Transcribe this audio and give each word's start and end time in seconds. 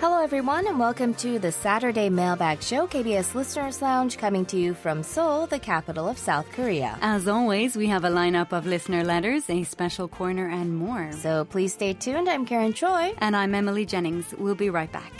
Hello, 0.00 0.22
everyone, 0.22 0.66
and 0.66 0.78
welcome 0.78 1.12
to 1.16 1.38
the 1.38 1.52
Saturday 1.52 2.08
Mailbag 2.08 2.62
Show, 2.62 2.86
KBS 2.86 3.34
Listeners 3.34 3.82
Lounge, 3.82 4.16
coming 4.16 4.46
to 4.46 4.56
you 4.56 4.72
from 4.72 5.02
Seoul, 5.02 5.46
the 5.46 5.58
capital 5.58 6.08
of 6.08 6.16
South 6.16 6.50
Korea. 6.52 6.96
As 7.02 7.28
always, 7.28 7.76
we 7.76 7.86
have 7.88 8.04
a 8.04 8.08
lineup 8.08 8.52
of 8.52 8.64
listener 8.64 9.04
letters, 9.04 9.50
a 9.50 9.62
special 9.62 10.08
corner, 10.08 10.48
and 10.48 10.74
more. 10.74 11.12
So 11.12 11.44
please 11.44 11.74
stay 11.74 11.92
tuned. 11.92 12.30
I'm 12.30 12.46
Karen 12.46 12.72
Choi. 12.72 13.12
And 13.18 13.36
I'm 13.36 13.54
Emily 13.54 13.84
Jennings. 13.84 14.34
We'll 14.38 14.54
be 14.54 14.70
right 14.70 14.90
back. 14.90 15.12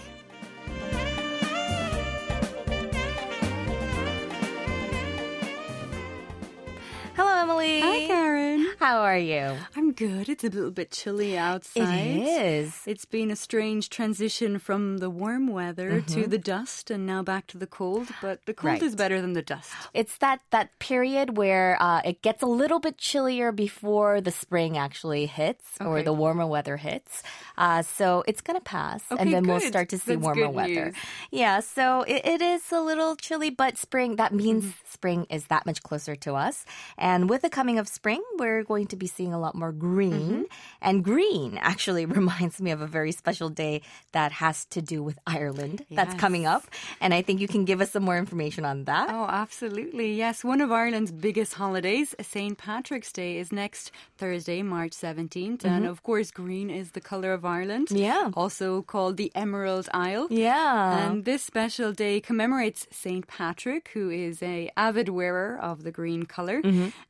Hi, 7.62 8.06
Karen. 8.06 8.68
How 8.78 9.00
are 9.00 9.18
you? 9.18 9.54
I'm 9.76 9.92
good. 9.92 10.30
It's 10.30 10.42
a 10.44 10.48
little 10.48 10.70
bit 10.70 10.90
chilly 10.92 11.36
outside. 11.36 12.06
It 12.06 12.22
is. 12.26 12.80
It's 12.86 13.04
been 13.04 13.30
a 13.30 13.36
strange 13.36 13.90
transition 13.90 14.58
from 14.58 14.96
the 14.98 15.10
warm 15.10 15.46
weather 15.46 16.00
to 16.00 16.26
the 16.26 16.38
dust 16.38 16.90
and 16.90 17.04
now 17.06 17.22
back 17.22 17.46
to 17.48 17.58
the 17.58 17.66
cold, 17.66 18.08
but 18.22 18.40
the 18.46 18.54
cold 18.54 18.64
Right. 18.72 18.82
is 18.82 18.96
better 18.96 19.20
than 19.20 19.34
the 19.34 19.42
dust. 19.42 19.70
It's 19.92 20.16
that 20.18 20.40
that 20.52 20.78
period 20.78 21.36
where 21.36 21.76
uh, 21.82 22.00
it 22.02 22.22
gets 22.22 22.42
a 22.42 22.46
little 22.46 22.80
bit 22.80 22.96
chillier 22.96 23.52
before 23.52 24.22
the 24.22 24.30
spring 24.30 24.78
actually 24.78 25.26
hits 25.26 25.66
or 25.82 26.02
the 26.02 26.14
warmer 26.14 26.46
weather 26.46 26.78
hits. 26.78 27.22
Uh, 27.58 27.82
so 27.82 28.24
it's 28.26 28.40
gonna 28.40 28.60
pass, 28.62 29.02
Okay, 29.12 29.20
and 29.20 29.34
then 29.34 29.46
we'll 29.46 29.60
start 29.60 29.90
to 29.90 29.98
see 29.98 30.14
That's 30.14 30.22
warmer 30.24 30.48
weather. 30.48 30.86
news. 30.86 30.94
Yeah, 31.30 31.60
so 31.60 32.02
it, 32.08 32.22
it 32.24 32.40
is 32.40 32.72
a 32.72 32.80
little 32.80 33.16
chilly, 33.16 33.50
but 33.50 33.76
spring 33.76 34.16
that 34.16 34.32
means 34.32 34.64
Mm-hmm. 34.64 34.70
spring 34.88 35.26
is 35.28 35.46
that 35.48 35.66
much 35.66 35.82
closer 35.82 36.16
to 36.16 36.34
us. 36.34 36.64
And 36.96 37.28
with 37.28 37.44
the 37.50 37.56
coming 37.56 37.78
of 37.78 37.88
spring, 37.88 38.22
we're 38.38 38.62
going 38.62 38.86
to 38.86 38.96
be 38.96 39.06
seeing 39.06 39.32
a 39.32 39.38
lot 39.38 39.54
more 39.54 39.72
green. 39.72 40.12
Mm-hmm. 40.12 40.42
And 40.82 41.04
green 41.04 41.58
actually 41.58 42.06
reminds 42.20 42.60
me 42.60 42.70
of 42.70 42.80
a 42.80 42.86
very 42.86 43.12
special 43.12 43.48
day 43.48 43.82
that 44.12 44.32
has 44.32 44.64
to 44.66 44.80
do 44.80 45.02
with 45.02 45.18
Ireland. 45.26 45.84
That's 45.90 46.14
coming 46.14 46.46
up, 46.46 46.64
and 47.00 47.12
I 47.12 47.22
think 47.22 47.40
you 47.40 47.48
can 47.48 47.64
give 47.64 47.80
us 47.80 47.90
some 47.90 48.04
more 48.04 48.16
information 48.16 48.64
on 48.64 48.84
that. 48.84 49.10
Oh, 49.10 49.26
absolutely. 49.28 50.14
Yes, 50.14 50.44
one 50.44 50.60
of 50.60 50.70
Ireland's 50.70 51.10
biggest 51.10 51.54
holidays, 51.54 52.14
St. 52.20 52.56
Patrick's 52.56 53.12
Day, 53.12 53.38
is 53.38 53.52
next 53.52 53.90
Thursday, 54.16 54.62
March 54.62 54.92
17th. 54.92 55.64
And 55.64 55.86
of 55.86 56.02
course, 56.02 56.30
green 56.30 56.70
is 56.70 56.92
the 56.92 57.00
colour 57.00 57.32
of 57.32 57.44
Ireland. 57.44 57.88
Yeah. 57.90 58.30
Also 58.34 58.82
called 58.82 59.16
the 59.16 59.32
Emerald 59.34 59.88
Isle. 59.92 60.28
Yeah. 60.30 61.10
And 61.10 61.24
this 61.24 61.42
special 61.42 61.92
day 61.92 62.20
commemorates 62.20 62.86
St. 62.90 63.26
Patrick, 63.26 63.90
who 63.94 64.10
is 64.10 64.42
a 64.42 64.70
avid 64.76 65.08
wearer 65.08 65.58
of 65.60 65.82
the 65.82 65.90
green 65.90 66.24
color, 66.24 66.60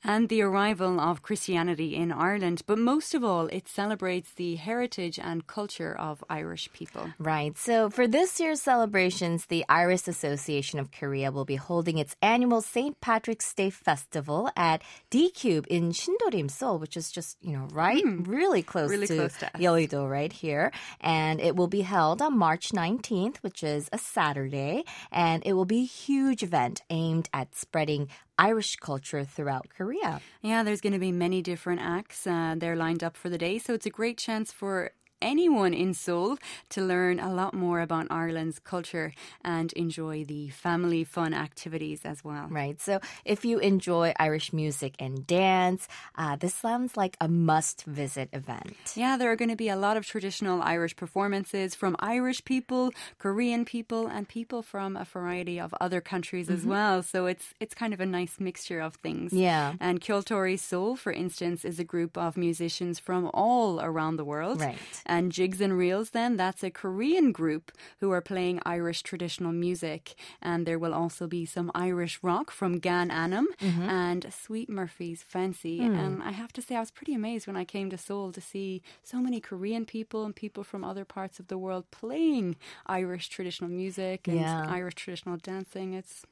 and 0.02 0.29
the 0.30 0.40
arrival 0.40 1.00
of 1.00 1.22
Christianity 1.22 1.96
in 1.96 2.12
Ireland. 2.12 2.62
But 2.64 2.78
most 2.78 3.14
of 3.14 3.24
all, 3.24 3.48
it 3.48 3.66
celebrates 3.68 4.32
the 4.32 4.54
heritage 4.54 5.18
and 5.18 5.46
culture 5.46 5.92
of 5.92 6.24
Irish 6.30 6.72
people. 6.72 7.10
Right. 7.18 7.58
So 7.58 7.90
for 7.90 8.06
this 8.06 8.38
year's 8.38 8.62
celebrations, 8.62 9.46
the 9.46 9.64
Irish 9.68 10.06
Association 10.06 10.78
of 10.78 10.92
Korea 10.92 11.32
will 11.32 11.44
be 11.44 11.56
holding 11.56 11.98
its 11.98 12.14
annual 12.22 12.62
St. 12.62 13.00
Patrick's 13.00 13.52
Day 13.52 13.70
Festival 13.70 14.48
at 14.56 14.82
D 15.10 15.30
Cube 15.30 15.66
in 15.68 15.90
Shindorim, 15.90 16.48
Seoul, 16.48 16.78
which 16.78 16.96
is 16.96 17.10
just, 17.10 17.36
you 17.42 17.52
know, 17.52 17.66
right? 17.72 18.02
Hmm. 18.02 18.22
Really 18.22 18.62
close. 18.62 18.88
Really 18.88 19.08
to 19.08 19.16
close 19.16 19.36
to. 19.38 19.50
Yeouido 19.58 20.08
right 20.08 20.32
here. 20.32 20.70
And 21.00 21.40
it 21.40 21.56
will 21.56 21.66
be 21.66 21.80
held 21.80 22.22
on 22.22 22.38
March 22.38 22.70
19th, 22.70 23.38
which 23.38 23.64
is 23.64 23.88
a 23.92 23.98
Saturday. 23.98 24.84
And 25.10 25.42
it 25.44 25.54
will 25.54 25.64
be 25.64 25.82
a 25.82 25.92
huge 26.06 26.44
event 26.44 26.82
aimed 26.88 27.28
at 27.34 27.56
spreading 27.56 28.08
Irish 28.40 28.76
culture 28.76 29.22
throughout 29.22 29.66
Korea. 29.68 30.22
Yeah, 30.40 30.62
there's 30.62 30.80
going 30.80 30.94
to 30.94 30.98
be 30.98 31.12
many 31.12 31.42
different 31.42 31.82
acts. 31.82 32.26
Uh, 32.26 32.54
they're 32.56 32.74
lined 32.74 33.04
up 33.04 33.14
for 33.14 33.28
the 33.28 33.36
day, 33.36 33.58
so 33.58 33.74
it's 33.74 33.84
a 33.84 33.90
great 33.90 34.16
chance 34.16 34.50
for 34.50 34.92
anyone 35.22 35.74
in 35.74 35.94
Seoul 35.94 36.38
to 36.70 36.82
learn 36.82 37.20
a 37.20 37.32
lot 37.32 37.54
more 37.54 37.80
about 37.80 38.06
Ireland's 38.10 38.58
culture 38.58 39.12
and 39.44 39.72
enjoy 39.74 40.24
the 40.24 40.48
family 40.50 41.04
fun 41.04 41.34
activities 41.34 42.02
as 42.04 42.24
well. 42.24 42.46
Right. 42.48 42.80
So 42.80 43.00
if 43.24 43.44
you 43.44 43.58
enjoy 43.58 44.12
Irish 44.18 44.52
music 44.52 44.94
and 44.98 45.26
dance, 45.26 45.88
uh, 46.16 46.36
this 46.36 46.54
sounds 46.54 46.96
like 46.96 47.16
a 47.20 47.28
must 47.28 47.84
visit 47.84 48.28
event. 48.32 48.76
Yeah, 48.94 49.16
there 49.16 49.30
are 49.30 49.36
going 49.36 49.50
to 49.50 49.56
be 49.56 49.68
a 49.68 49.76
lot 49.76 49.96
of 49.96 50.06
traditional 50.06 50.62
Irish 50.62 50.96
performances 50.96 51.74
from 51.74 51.96
Irish 52.00 52.44
people, 52.44 52.92
Korean 53.18 53.64
people, 53.64 54.06
and 54.06 54.28
people 54.28 54.62
from 54.62 54.96
a 54.96 55.04
variety 55.04 55.60
of 55.60 55.74
other 55.80 56.00
countries 56.00 56.48
as 56.48 56.64
well. 56.64 57.02
So 57.02 57.26
it's 57.26 57.54
it's 57.60 57.74
kind 57.74 57.92
of 57.92 58.00
a 58.00 58.06
nice 58.06 58.38
mixture 58.38 58.80
of 58.80 58.94
things. 58.96 59.32
Yeah. 59.32 59.74
And 59.80 60.00
Kiltory 60.00 60.58
Soul, 60.58 60.96
for 60.96 61.12
instance, 61.12 61.64
is 61.64 61.78
a 61.78 61.84
group 61.84 62.16
of 62.16 62.36
musicians 62.36 62.98
from 62.98 63.30
all 63.34 63.80
around 63.80 64.16
the 64.16 64.24
world. 64.24 64.60
Right. 64.60 64.78
And 65.10 65.32
Jigs 65.32 65.60
and 65.60 65.76
Reels, 65.76 66.10
then, 66.10 66.36
that's 66.36 66.62
a 66.62 66.70
Korean 66.70 67.32
group 67.32 67.72
who 67.98 68.12
are 68.12 68.20
playing 68.20 68.60
Irish 68.64 69.02
traditional 69.02 69.50
music. 69.50 70.14
And 70.40 70.64
there 70.66 70.78
will 70.78 70.94
also 70.94 71.26
be 71.26 71.44
some 71.44 71.72
Irish 71.74 72.20
rock 72.22 72.52
from 72.52 72.78
Gan 72.78 73.10
Ainm 73.10 73.46
mm-hmm. 73.60 73.82
and 73.82 74.32
Sweet 74.32 74.68
Murphy's 74.70 75.24
Fancy. 75.24 75.78
Hmm. 75.78 75.94
And 75.96 76.22
I 76.22 76.30
have 76.30 76.52
to 76.54 76.62
say, 76.62 76.76
I 76.76 76.80
was 76.80 76.92
pretty 76.92 77.14
amazed 77.14 77.48
when 77.48 77.56
I 77.56 77.64
came 77.64 77.90
to 77.90 77.98
Seoul 77.98 78.30
to 78.30 78.40
see 78.40 78.82
so 79.02 79.18
many 79.18 79.40
Korean 79.40 79.84
people 79.84 80.24
and 80.24 80.34
people 80.34 80.62
from 80.62 80.84
other 80.84 81.04
parts 81.04 81.40
of 81.40 81.48
the 81.48 81.58
world 81.58 81.90
playing 81.90 82.54
Irish 82.86 83.28
traditional 83.28 83.68
music 83.68 84.28
and 84.28 84.40
Yeah. 84.40 84.64
Irish 84.68 84.94
traditional 84.94 85.38
dancing. 85.38 85.94
It's 85.94 86.24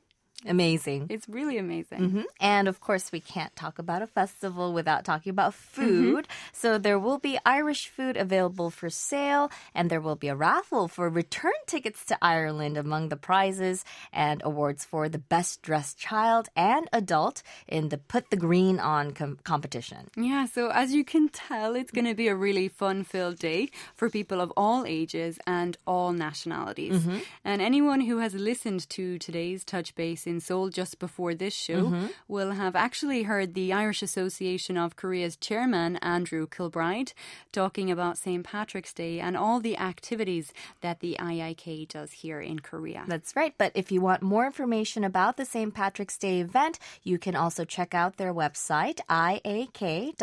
Amazing. 0.46 1.06
it's 1.10 1.28
really 1.28 1.58
amazing. 1.58 1.98
Mhm. 2.10 2.24
And 2.40 2.68
of 2.68 2.80
course, 2.80 3.10
we 3.10 3.18
can't 3.20 3.54
talk 3.56 3.78
about 3.78 4.02
a 4.02 4.06
festival 4.06 4.72
without 4.72 5.04
talking 5.04 5.30
about 5.30 5.52
food. 5.52 6.28
So 6.52 6.78
there 6.78 6.98
will 6.98 7.18
be 7.18 7.38
Irish 7.44 7.88
food 7.88 8.16
available 8.16 8.70
for 8.70 8.88
sale, 8.88 9.50
and 9.74 9.90
there 9.90 10.00
will 10.00 10.14
be 10.14 10.28
a 10.28 10.36
raffle 10.36 10.86
for 10.86 11.08
return 11.10 11.58
tickets 11.66 12.04
to 12.06 12.16
Ireland 12.22 12.76
among 12.76 13.08
the 13.08 13.16
prizes 13.16 13.84
and 14.12 14.40
awards 14.44 14.84
for 14.84 15.08
the 15.08 15.18
best 15.18 15.60
dressed 15.62 15.98
child 15.98 16.48
and 16.54 16.88
adult 16.92 17.42
in 17.66 17.88
the 17.88 17.98
Put 17.98 18.30
the 18.30 18.36
Green 18.36 18.78
On 18.78 19.12
com- 19.12 19.38
competition. 19.42 20.08
Yeah, 20.16 20.46
so 20.46 20.68
as 20.70 20.94
you 20.94 21.04
can 21.04 21.28
tell, 21.30 21.74
it's 21.74 21.90
going 21.90 22.06
to 22.06 22.14
be 22.14 22.28
a 22.28 22.36
really 22.36 22.68
fun 22.68 23.02
filled 23.02 23.38
day 23.40 23.70
for 23.96 24.08
people 24.08 24.40
of 24.40 24.52
all 24.56 24.84
ages 24.86 25.38
and 25.48 25.76
all 25.84 26.12
nationalities. 26.12 27.04
And 27.44 27.60
anyone 27.60 28.02
who 28.02 28.18
has 28.18 28.34
listened 28.34 28.88
to 28.90 29.18
today's 29.18 29.64
touch 29.64 29.94
base 29.96 30.26
in 30.28 30.40
Seoul 30.40 30.68
just 30.68 30.98
before 30.98 31.34
this 31.34 31.54
show 31.54 31.84
mm-hmm. 31.84 32.06
we'll 32.28 32.52
have 32.52 32.76
actually 32.76 33.24
heard 33.24 33.54
the 33.54 33.72
Irish 33.72 34.02
Association 34.02 34.76
of 34.76 34.96
Korea's 34.96 35.36
chairman, 35.36 35.96
Andrew 35.96 36.46
Kilbride, 36.46 37.12
talking 37.52 37.90
about 37.90 38.18
St. 38.18 38.44
Patrick's 38.44 38.92
Day 38.92 39.20
and 39.20 39.36
all 39.36 39.60
the 39.60 39.78
activities 39.78 40.52
that 40.80 41.00
the 41.00 41.16
IAK 41.18 41.88
does 41.88 42.12
here 42.12 42.40
in 42.40 42.60
Korea. 42.60 43.04
That's 43.06 43.34
right. 43.34 43.54
But 43.56 43.72
if 43.74 43.90
you 43.90 44.00
want 44.00 44.22
more 44.22 44.46
information 44.46 45.04
about 45.04 45.36
the 45.36 45.44
St. 45.44 45.74
Patrick's 45.74 46.18
Day 46.18 46.40
event, 46.40 46.78
you 47.02 47.18
can 47.18 47.34
also 47.34 47.64
check 47.64 47.94
out 47.94 48.16
their 48.16 48.34
website, 48.34 49.00
iak.or.kr. 49.08 50.18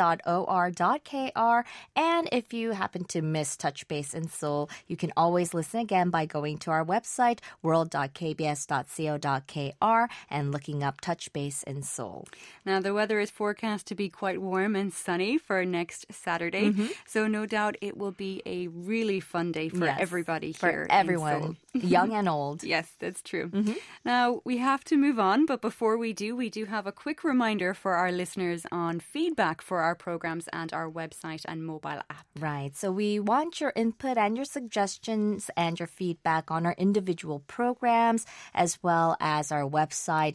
And 1.96 2.30
if 2.32 2.54
you 2.54 2.72
happen 2.72 3.04
to 3.06 3.22
miss 3.22 3.58
Touch 3.58 3.88
Base 3.88 4.14
in 4.14 4.28
Seoul, 4.28 4.70
you 4.88 4.98
can 4.98 5.12
always 5.18 5.54
listen 5.54 5.80
again 5.80 6.10
by 6.10 6.26
going 6.26 6.58
to 6.60 6.72
our 6.72 6.86
website, 6.86 7.40
world.kbs.co.kr, 7.62 9.94
and 10.29 10.51
looking 10.51 10.83
up 10.83 11.01
Touch 11.01 11.31
Base 11.33 11.63
in 11.63 11.81
Seoul. 11.83 12.28
Now, 12.66 12.79
the 12.79 12.94
weather 12.94 13.19
is 13.19 13.29
forecast 13.29 13.88
to 13.88 13.95
be 13.95 14.09
quite 14.09 14.39
warm 14.41 14.75
and 14.75 14.94
sunny 14.94 15.38
for 15.38 15.66
next 15.66 16.06
Saturday. 16.11 16.66
Mm-hmm. 16.72 16.88
So, 17.07 17.28
no 17.28 17.45
doubt 17.45 17.75
it 17.81 17.95
will 17.97 18.11
be 18.28 18.41
a 18.45 18.67
really 18.67 19.19
fun 19.19 19.51
day 19.51 19.69
for 19.69 19.85
Yes, 19.85 19.97
everybody 20.00 20.53
For 20.53 20.69
here. 20.69 20.83
in 20.83 20.91
everyone, 20.91 21.57
young 21.73 22.13
and 22.13 22.28
old. 22.29 22.63
Yes, 22.63 22.88
that's 23.00 23.22
true. 23.22 23.50
Mm-hmm. 23.50 23.73
Now, 24.03 24.41
we 24.44 24.57
have 24.57 24.83
to 24.85 24.97
move 24.97 25.19
on, 25.19 25.45
but 25.45 25.61
before 25.61 25.97
we 25.97 26.13
do, 26.13 26.35
we 26.35 26.50
do 26.50 26.66
have 26.66 26.85
a 26.88 26.91
quick 26.91 27.23
reminder 27.23 27.73
for 27.73 27.94
our 27.95 28.12
listeners 28.12 28.65
on 28.71 29.00
feedback 29.00 29.62
for 29.62 29.80
our 29.81 29.95
programs 29.95 30.48
and 30.53 30.74
our 30.74 30.89
website 30.89 31.44
and 31.48 31.65
mobile 31.65 32.01
app. 32.09 32.25
Right. 32.39 32.75
So 32.75 32.91
we 32.91 33.19
want 33.19 33.62
your 33.62 33.74
input 33.75 34.18
and 34.18 34.36
your 34.36 34.45
suggestions 34.45 35.50
and 35.56 35.80
your 35.80 35.88
feedback 35.88 36.51
on 36.51 36.65
our 36.65 36.75
individual 36.77 37.39
programs 37.48 38.25
as 38.53 38.77
well 38.83 39.15
as 39.19 39.51
our 39.51 39.63
website 39.63 39.85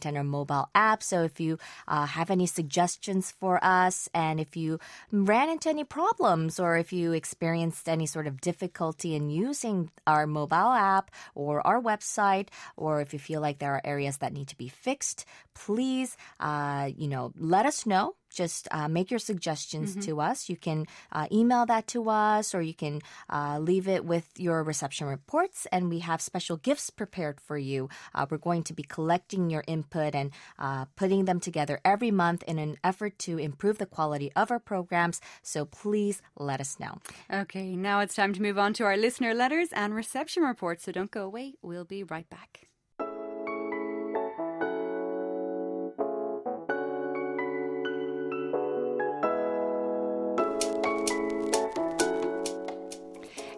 and 0.05 0.17
our 0.17 0.23
mobile 0.23 0.69
app. 0.75 1.03
So 1.03 1.23
if 1.23 1.39
you 1.39 1.57
uh, 1.87 2.05
have 2.05 2.29
any 2.29 2.45
suggestions 2.45 3.31
for 3.31 3.59
us 3.63 4.09
and 4.13 4.39
if 4.39 4.55
you 4.55 4.79
ran 5.11 5.49
into 5.49 5.69
any 5.69 5.83
problems 5.83 6.59
or 6.59 6.77
if 6.77 6.93
you 6.93 7.13
experienced 7.13 7.89
any 7.89 8.05
sort 8.05 8.27
of 8.27 8.41
difficulty 8.41 9.15
in 9.15 9.29
using 9.29 9.91
our 10.07 10.27
mobile 10.27 10.71
app 10.71 11.11
or 11.35 11.65
our 11.65 11.81
website 11.81 12.49
or 12.77 13.01
if 13.01 13.13
you 13.13 13.19
feel 13.19 13.41
like 13.41 13.59
there 13.59 13.73
are 13.75 13.81
areas 13.83 14.17
that 14.17 14.33
need 14.33 14.47
to 14.47 14.57
be 14.57 14.69
fixed, 14.69 15.25
please, 15.53 16.17
uh, 16.39 16.89
you 16.95 17.07
know, 17.07 17.31
let 17.37 17.65
us 17.65 17.85
know 17.85 18.15
just 18.31 18.67
uh, 18.71 18.87
make 18.87 19.11
your 19.11 19.19
suggestions 19.19 19.95
to 20.05 20.21
us. 20.21 20.49
You 20.49 20.57
can 20.57 20.87
uh, 21.11 21.27
email 21.31 21.65
that 21.65 21.87
to 21.87 22.09
us 22.09 22.55
or 22.55 22.61
you 22.61 22.73
can 22.73 23.01
uh, 23.29 23.59
leave 23.59 23.87
it 23.87 24.05
with 24.05 24.27
your 24.37 24.63
reception 24.63 25.07
reports. 25.07 25.67
And 25.71 25.89
we 25.89 25.99
have 25.99 26.21
special 26.21 26.57
gifts 26.57 26.89
prepared 26.89 27.39
for 27.39 27.57
you. 27.57 27.89
Uh, 28.15 28.25
we're 28.29 28.37
going 28.37 28.63
to 28.63 28.73
be 28.73 28.83
collecting 28.83 29.49
your 29.49 29.63
input 29.67 30.15
and 30.15 30.31
uh, 30.57 30.85
putting 30.95 31.25
them 31.25 31.39
together 31.39 31.79
every 31.83 32.11
month 32.11 32.43
in 32.47 32.57
an 32.57 32.77
effort 32.83 33.19
to 33.19 33.37
improve 33.37 33.77
the 33.77 33.85
quality 33.85 34.31
of 34.35 34.49
our 34.51 34.59
programs. 34.59 35.21
So 35.43 35.65
please 35.65 36.21
let 36.37 36.59
us 36.59 36.79
know. 36.79 36.99
Okay, 37.31 37.75
now 37.75 37.99
it's 37.99 38.15
time 38.15 38.33
to 38.33 38.41
move 38.41 38.57
on 38.57 38.73
to 38.73 38.85
our 38.85 38.97
listener 38.97 39.33
letters 39.33 39.69
and 39.73 39.93
reception 39.93 40.43
reports. 40.43 40.85
So 40.85 40.91
don't 40.91 41.11
go 41.11 41.23
away. 41.23 41.53
We'll 41.61 41.85
be 41.85 42.03
right 42.03 42.29
back. 42.29 42.70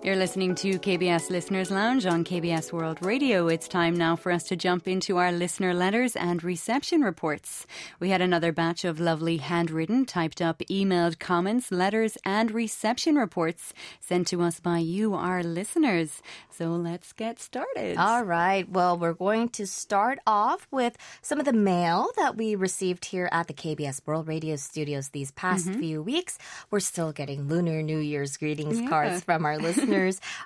You're 0.03 0.17
listening 0.17 0.53
to 0.55 0.79
KBS 0.79 1.29
Listeners 1.29 1.71
Lounge 1.71 2.05
on 2.05 2.25
KBS 2.25 2.73
World 2.73 2.97
Radio. 3.01 3.47
It's 3.47 3.69
time 3.69 3.95
now 3.95 4.17
for 4.17 4.33
us 4.33 4.43
to 4.49 4.57
jump 4.57 4.85
into 4.85 5.15
our 5.15 5.31
listener 5.31 5.73
letters 5.73 6.17
and 6.17 6.43
reception 6.43 7.03
reports. 7.03 7.65
We 8.01 8.09
had 8.09 8.19
another 8.19 8.51
batch 8.51 8.83
of 8.83 8.99
lovely 8.99 9.37
handwritten, 9.37 10.05
typed 10.05 10.41
up, 10.41 10.59
emailed 10.69 11.19
comments, 11.19 11.71
letters, 11.71 12.17
and 12.25 12.51
reception 12.51 13.15
reports 13.15 13.73
sent 14.01 14.27
to 14.27 14.41
us 14.41 14.59
by 14.59 14.79
you, 14.79 15.13
our 15.13 15.41
listeners. 15.41 16.21
So 16.49 16.71
let's 16.71 17.13
get 17.13 17.39
started. 17.39 17.95
All 17.95 18.25
right. 18.25 18.69
Well, 18.69 18.97
we're 18.97 19.13
going 19.13 19.47
to 19.49 19.65
start 19.65 20.19
off 20.27 20.67
with 20.69 20.97
some 21.21 21.39
of 21.39 21.45
the 21.45 21.53
mail 21.53 22.09
that 22.17 22.35
we 22.35 22.55
received 22.55 23.05
here 23.05 23.29
at 23.31 23.47
the 23.47 23.53
KBS 23.53 24.01
World 24.05 24.27
Radio 24.27 24.57
studios 24.57 25.09
these 25.09 25.31
past 25.31 25.65
mm-hmm. 25.69 25.79
few 25.79 26.03
weeks. 26.03 26.37
We're 26.71 26.81
still 26.81 27.13
getting 27.13 27.47
Lunar 27.47 27.81
New 27.81 27.99
Year's 27.99 28.35
greetings 28.35 28.81
Yeah. 28.81 28.89
cards 28.89 29.23
from 29.23 29.45
our 29.45 29.57
listeners. 29.57 29.91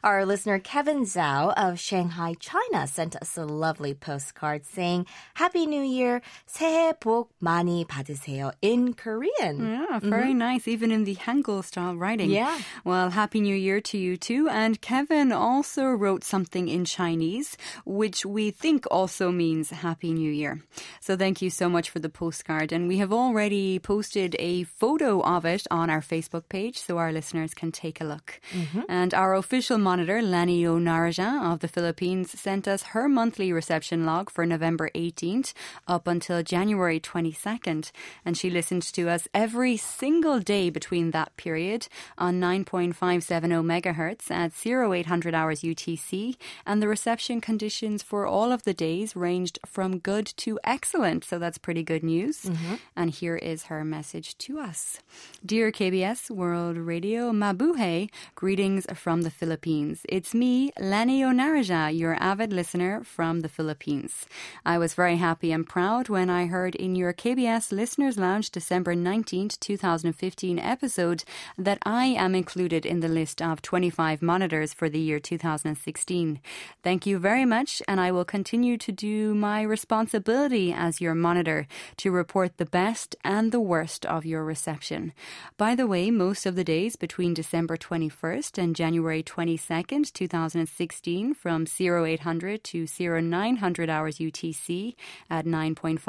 our 0.03 0.25
listener 0.27 0.59
Kevin 0.59 1.05
Zhao 1.05 1.53
of 1.57 1.79
Shanghai, 1.79 2.35
China 2.39 2.87
sent 2.87 3.17
us 3.17 3.37
a 3.37 3.45
lovely 3.45 3.95
postcard 3.95 4.65
saying, 4.67 5.07
Happy 5.35 5.67
New 5.67 5.83
Year. 5.83 6.23
새해 6.47 6.93
복 6.99 7.31
많이 7.43 7.85
받으세요 7.87 8.53
in 8.63 8.95
Korean. 8.95 9.61
Yeah, 9.61 9.99
very 10.01 10.35
nice, 10.35 10.69
even 10.69 10.93
in 10.93 11.05
the 11.05 11.17
Hangul 11.17 11.65
style 11.65 11.97
writing. 11.97 12.31
Yeah. 12.31 12.59
Well, 12.85 13.11
Happy 13.11 13.41
New 13.41 13.57
Year 13.57 13.81
to 13.81 13.99
you 13.99 14.17
too. 14.17 14.49
And 14.49 14.81
Kevin 14.81 15.33
also 15.33 15.85
wrote 15.85 16.25
something 16.25 16.69
in 16.69 16.85
Chinese, 16.85 17.57
which 17.85 18.25
we 18.25 18.51
think 18.51 18.87
also 18.91 19.31
means 19.31 19.71
Happy 19.71 20.13
New 20.13 20.31
Year. 20.31 20.63
So 21.01 21.17
thank 21.17 21.43
you 21.43 21.51
so 21.51 21.69
much 21.69 21.91
for 21.91 21.99
the 21.99 22.09
postcard. 22.09 22.73
And 22.73 22.89
we 22.89 22.99
have 22.99 23.13
already 23.13 23.79
posted 23.79 24.37
a 24.39 24.65
photo 24.65 25.21
of 25.23 25.45
it 25.45 25.67
on 25.71 25.91
our 25.91 26.01
Facebook 26.01 26.49
page 26.49 26.79
so 26.79 26.99
our 26.99 27.13
listeners 27.13 27.55
can 27.55 27.73
take 27.73 28.01
a 28.01 28.05
look. 28.05 28.41
And 28.89 29.15
our 29.15 29.35
official 29.38 29.78
monitor, 29.78 30.22
Lani 30.22 30.64
Onaraja 30.64 31.54
of 31.54 31.60
the 31.60 31.68
Philippines, 31.68 32.38
sent 32.38 32.68
us 32.68 32.84
her 32.94 33.08
monthly 33.08 33.54
reception 33.54 34.06
log 34.06 34.30
for 34.30 34.46
November 34.46 34.90
18th 34.96 35.54
up 35.88 36.08
until 36.08 36.44
January 36.44 37.00
22nd. 37.00 37.92
And 38.26 38.38
she 38.38 38.50
listened 38.50 38.84
to 38.94 39.10
us 39.10 39.28
every 39.34 39.78
single 39.78 40.40
day 40.40 40.70
between 40.70 41.12
that 41.12 41.36
period 41.38 41.88
on 42.18 42.42
9.570 42.42 43.64
megahertz 43.64 44.32
at 44.32 44.52
0800 44.66 45.34
hours 45.34 45.62
UTC. 45.62 46.36
And 46.66 46.82
the 46.82 46.88
reception 46.88 47.40
conditions 47.40 48.02
for 48.04 48.26
all 48.26 48.52
of 48.52 48.64
the 48.64 48.74
days 48.74 49.16
ranged 49.16 49.60
from 49.66 50.00
good 50.00 50.26
to 50.38 50.60
excellent. 50.64 51.24
So 51.24 51.40
that's 51.40 51.58
pretty 51.58 51.84
good 51.84 52.04
news. 52.04 52.42
Mm-hmm. 52.42 52.76
And 52.96 53.12
here 53.12 53.38
is 53.38 53.64
her 53.66 53.86
message 53.86 54.38
to 54.40 54.60
us. 54.60 55.00
Dear 55.46 55.72
KBS 55.72 56.32
World 56.32 56.78
Radio 56.78 57.32
Mabuhay, 57.32 58.10
greetings 58.36 58.88
from 58.96 59.22
the 59.22 59.27
Philippines. 59.30 60.06
It's 60.10 60.34
me, 60.34 60.72
Lani 60.80 61.22
Onaraja, 61.22 61.98
your 61.98 62.16
avid 62.20 62.54
listener 62.54 63.04
from 63.04 63.42
the 63.42 63.50
Philippines. 63.50 64.26
I 64.66 64.78
was 64.78 64.94
very 64.94 65.18
happy 65.18 65.52
and 65.52 65.68
proud 65.68 66.10
when 66.10 66.30
I 66.30 66.46
heard 66.46 66.76
in 66.76 66.96
your 66.96 67.14
KBS 67.14 67.72
Listeners 67.72 68.18
Lounge 68.18 68.50
December 68.50 68.96
19th, 68.96 69.60
2015 69.60 70.60
episode 70.60 71.24
that 71.58 71.80
I 71.86 72.06
am 72.06 72.36
included 72.36 72.86
in 72.86 73.00
the 73.00 73.08
list 73.08 73.42
of 73.42 73.62
25 73.62 74.22
monitors 74.22 74.74
for 74.74 74.90
the 74.90 75.00
year 75.00 75.20
2016. 75.20 76.40
Thank 76.84 77.06
you 77.06 77.20
very 77.20 77.46
much, 77.46 77.82
and 77.88 78.00
I 78.00 78.12
will 78.12 78.26
continue 78.26 78.78
to 78.78 78.92
do 78.92 79.34
my 79.34 79.62
responsibility 79.62 80.74
as 80.74 81.02
your 81.02 81.16
monitor 81.16 81.68
to 81.98 82.12
report 82.12 82.58
the 82.58 82.66
best 82.66 83.16
and 83.24 83.52
the 83.52 83.60
worst 83.60 84.06
of 84.06 84.26
your 84.26 84.44
reception. 84.44 85.14
By 85.58 85.76
the 85.76 85.88
way, 85.88 86.12
most 86.12 86.46
of 86.46 86.56
the 86.56 86.64
days 86.64 86.96
between 86.96 87.34
December 87.34 87.78
21st 87.78 88.58
and 88.58 88.76
January 88.76 89.17
22nd, 89.24 90.12
2016, 90.14 91.34
from 91.34 91.66
0800 91.80 92.64
to 92.64 92.88
0900 92.88 93.90
hours 93.90 94.18
UTC 94.18 94.96
at 95.30 95.46
9.570 95.46 96.00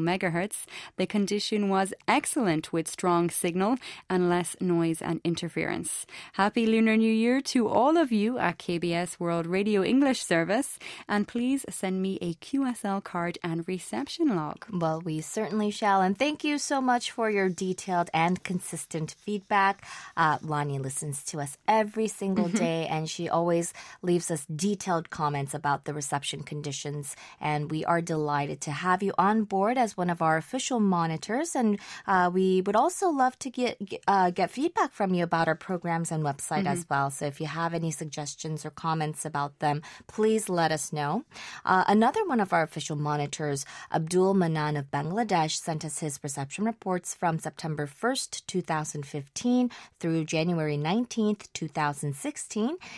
megahertz, 0.00 0.64
the 0.96 1.06
condition 1.06 1.68
was 1.68 1.94
excellent 2.06 2.72
with 2.72 2.88
strong 2.88 3.30
signal 3.30 3.76
and 4.08 4.28
less 4.28 4.56
noise 4.60 5.00
and 5.02 5.20
interference. 5.24 6.06
Happy 6.34 6.66
Lunar 6.66 6.96
New 6.96 7.12
Year 7.12 7.40
to 7.42 7.68
all 7.68 7.96
of 7.96 8.12
you 8.12 8.38
at 8.38 8.58
KBS 8.58 9.18
World 9.18 9.46
Radio 9.46 9.82
English 9.82 10.24
Service, 10.24 10.78
and 11.08 11.26
please 11.28 11.64
send 11.68 12.00
me 12.02 12.18
a 12.20 12.34
QSL 12.34 13.02
card 13.02 13.38
and 13.42 13.66
reception 13.66 14.34
log. 14.34 14.64
Well, 14.72 15.00
we 15.00 15.20
certainly 15.20 15.70
shall. 15.70 16.00
And 16.00 16.18
thank 16.18 16.44
you 16.44 16.58
so 16.58 16.80
much 16.80 17.10
for 17.10 17.30
your 17.30 17.48
detailed 17.48 18.10
and 18.14 18.42
consistent 18.42 19.14
feedback. 19.18 19.84
Uh, 20.16 20.38
Lani 20.42 20.78
listens 20.78 21.24
to 21.24 21.40
us 21.40 21.56
every 21.66 22.08
single 22.08 22.37
day, 22.46 22.86
and 22.86 23.10
she 23.10 23.28
always 23.28 23.72
leaves 24.02 24.30
us 24.30 24.46
detailed 24.46 25.10
comments 25.10 25.54
about 25.54 25.84
the 25.84 25.92
reception 25.92 26.44
conditions. 26.44 27.16
And 27.40 27.70
we 27.70 27.84
are 27.84 28.00
delighted 28.00 28.60
to 28.62 28.70
have 28.70 29.02
you 29.02 29.12
on 29.18 29.42
board 29.42 29.76
as 29.76 29.96
one 29.96 30.10
of 30.10 30.22
our 30.22 30.36
official 30.36 30.78
monitors. 30.78 31.56
And 31.56 31.80
uh, 32.06 32.30
we 32.32 32.62
would 32.62 32.76
also 32.76 33.08
love 33.08 33.36
to 33.40 33.50
get 33.50 33.82
uh, 34.06 34.30
get 34.30 34.50
feedback 34.50 34.92
from 34.92 35.14
you 35.14 35.24
about 35.24 35.48
our 35.48 35.56
programs 35.56 36.12
and 36.12 36.22
website 36.22 36.66
as 36.66 36.86
well. 36.88 37.10
So 37.10 37.26
if 37.26 37.40
you 37.40 37.46
have 37.46 37.74
any 37.74 37.90
suggestions 37.90 38.64
or 38.64 38.70
comments 38.70 39.24
about 39.24 39.58
them, 39.58 39.82
please 40.06 40.48
let 40.48 40.70
us 40.70 40.92
know. 40.92 41.24
Uh, 41.64 41.84
another 41.88 42.24
one 42.26 42.40
of 42.40 42.52
our 42.52 42.62
official 42.62 42.96
monitors, 42.96 43.64
Abdul 43.92 44.34
Manan 44.34 44.76
of 44.76 44.90
Bangladesh, 44.90 45.56
sent 45.56 45.84
us 45.84 45.98
his 46.00 46.20
reception 46.22 46.64
reports 46.64 47.14
from 47.14 47.38
September 47.38 47.86
1st, 47.86 48.42
2015 48.46 49.70
through 49.98 50.24
January 50.24 50.76
19th, 50.76 51.48
2016. 51.52 52.17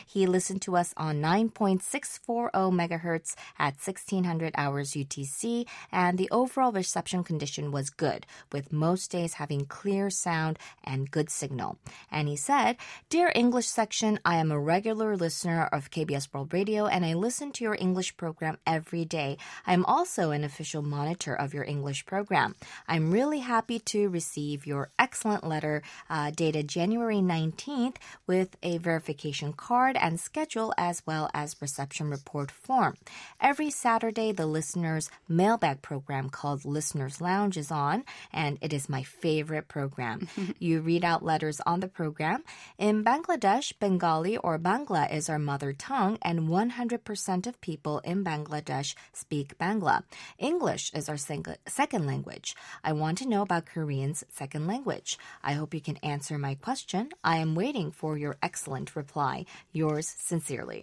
He 0.07 0.27
listened 0.27 0.63
to 0.63 0.77
us 0.77 0.95
on 0.97 1.21
9.640 1.21 2.51
megahertz 2.73 3.35
at 3.59 3.75
1600 3.75 4.55
hours 4.57 4.93
UTC, 4.93 5.67
and 5.93 6.19
the 6.19 6.31
overall 6.31 6.73
reception 6.73 7.23
condition 7.23 7.71
was 7.71 7.91
good, 7.91 8.27
with 8.53 8.73
most 8.73 9.11
days 9.11 9.35
having 9.35 9.67
clear 9.67 10.11
sound 10.11 10.59
and 10.83 11.11
good 11.11 11.31
signal. 11.31 11.79
And 12.11 12.29
he 12.29 12.37
said, 12.37 12.77
Dear 13.09 13.31
English 13.35 13.67
section, 13.67 14.19
I 14.25 14.37
am 14.37 14.51
a 14.51 14.59
regular 14.59 15.17
listener 15.17 15.69
of 15.73 15.91
KBS 15.91 16.33
World 16.33 16.53
Radio 16.53 16.87
and 16.87 17.05
I 17.05 17.15
listen 17.15 17.53
to 17.53 17.65
your 17.65 17.77
English 17.79 18.17
program 18.17 18.59
every 18.67 19.05
day. 19.05 19.37
I 19.67 19.73
am 19.73 19.85
also 19.85 20.31
an 20.31 20.45
official 20.45 20.83
monitor 20.83 21.35
of 21.35 21.55
your 21.55 21.65
English 21.65 22.07
program. 22.07 22.55
I'm 22.89 23.11
really 23.11 23.41
happy 23.41 23.79
to 23.79 24.09
receive 24.09 24.67
your 24.67 24.91
excellent 24.99 25.47
letter 25.47 25.83
uh, 26.09 26.31
dated 26.31 26.69
January 26.69 27.17
19th 27.17 27.97
with 28.27 28.57
a 28.63 28.79
verification 28.79 29.10
card 29.57 29.97
and 29.97 30.19
schedule 30.21 30.73
as 30.77 31.03
well 31.07 31.31
as 31.35 31.61
reception 31.61 32.11
report 32.11 32.51
form. 32.51 32.97
Every 33.41 33.71
Saturday, 33.71 34.33
the 34.33 34.47
listeners' 34.47 35.11
mailbag 35.29 35.83
program 35.83 36.31
called 36.31 36.65
Listeners 36.65 37.21
Lounge 37.21 37.57
is 37.57 37.71
on, 37.71 38.05
and 38.33 38.59
it 38.61 38.73
is 38.73 38.89
my 38.89 39.03
favorite 39.03 39.69
program. 39.69 40.29
you 40.59 40.81
read 40.81 41.05
out 41.05 41.25
letters 41.25 41.61
on 41.67 41.81
the 41.81 41.89
program. 41.89 42.45
In 42.79 43.05
Bangladesh, 43.05 43.73
Bengali 43.79 44.37
or 44.37 44.59
Bangla 44.59 45.13
is 45.13 45.29
our 45.29 45.39
mother 45.39 45.73
tongue, 45.73 46.19
and 46.23 46.49
100% 46.49 47.47
of 47.47 47.61
people 47.61 47.99
in 48.01 48.25
Bangladesh 48.25 48.95
speak 49.13 49.59
Bangla. 49.59 50.03
English 50.39 50.93
is 50.95 51.09
our 51.09 51.17
second 51.17 52.07
language. 52.07 52.55
I 52.85 52.93
want 52.93 53.19
to 53.19 53.29
know 53.29 53.43
about 53.43 53.67
Korean's 53.67 54.25
second 54.29 54.67
language. 54.67 55.19
I 55.43 55.53
hope 55.55 55.75
you 55.75 55.81
can 55.81 55.97
answer 55.99 56.39
my 56.39 56.55
question. 56.55 57.11
I 57.25 57.39
am 57.39 57.55
waiting 57.55 57.91
for 57.91 58.17
your 58.17 58.37
excellent 58.43 58.95
reply. 59.01 59.35
Yours 59.73 60.07
sincerely. 60.31 60.81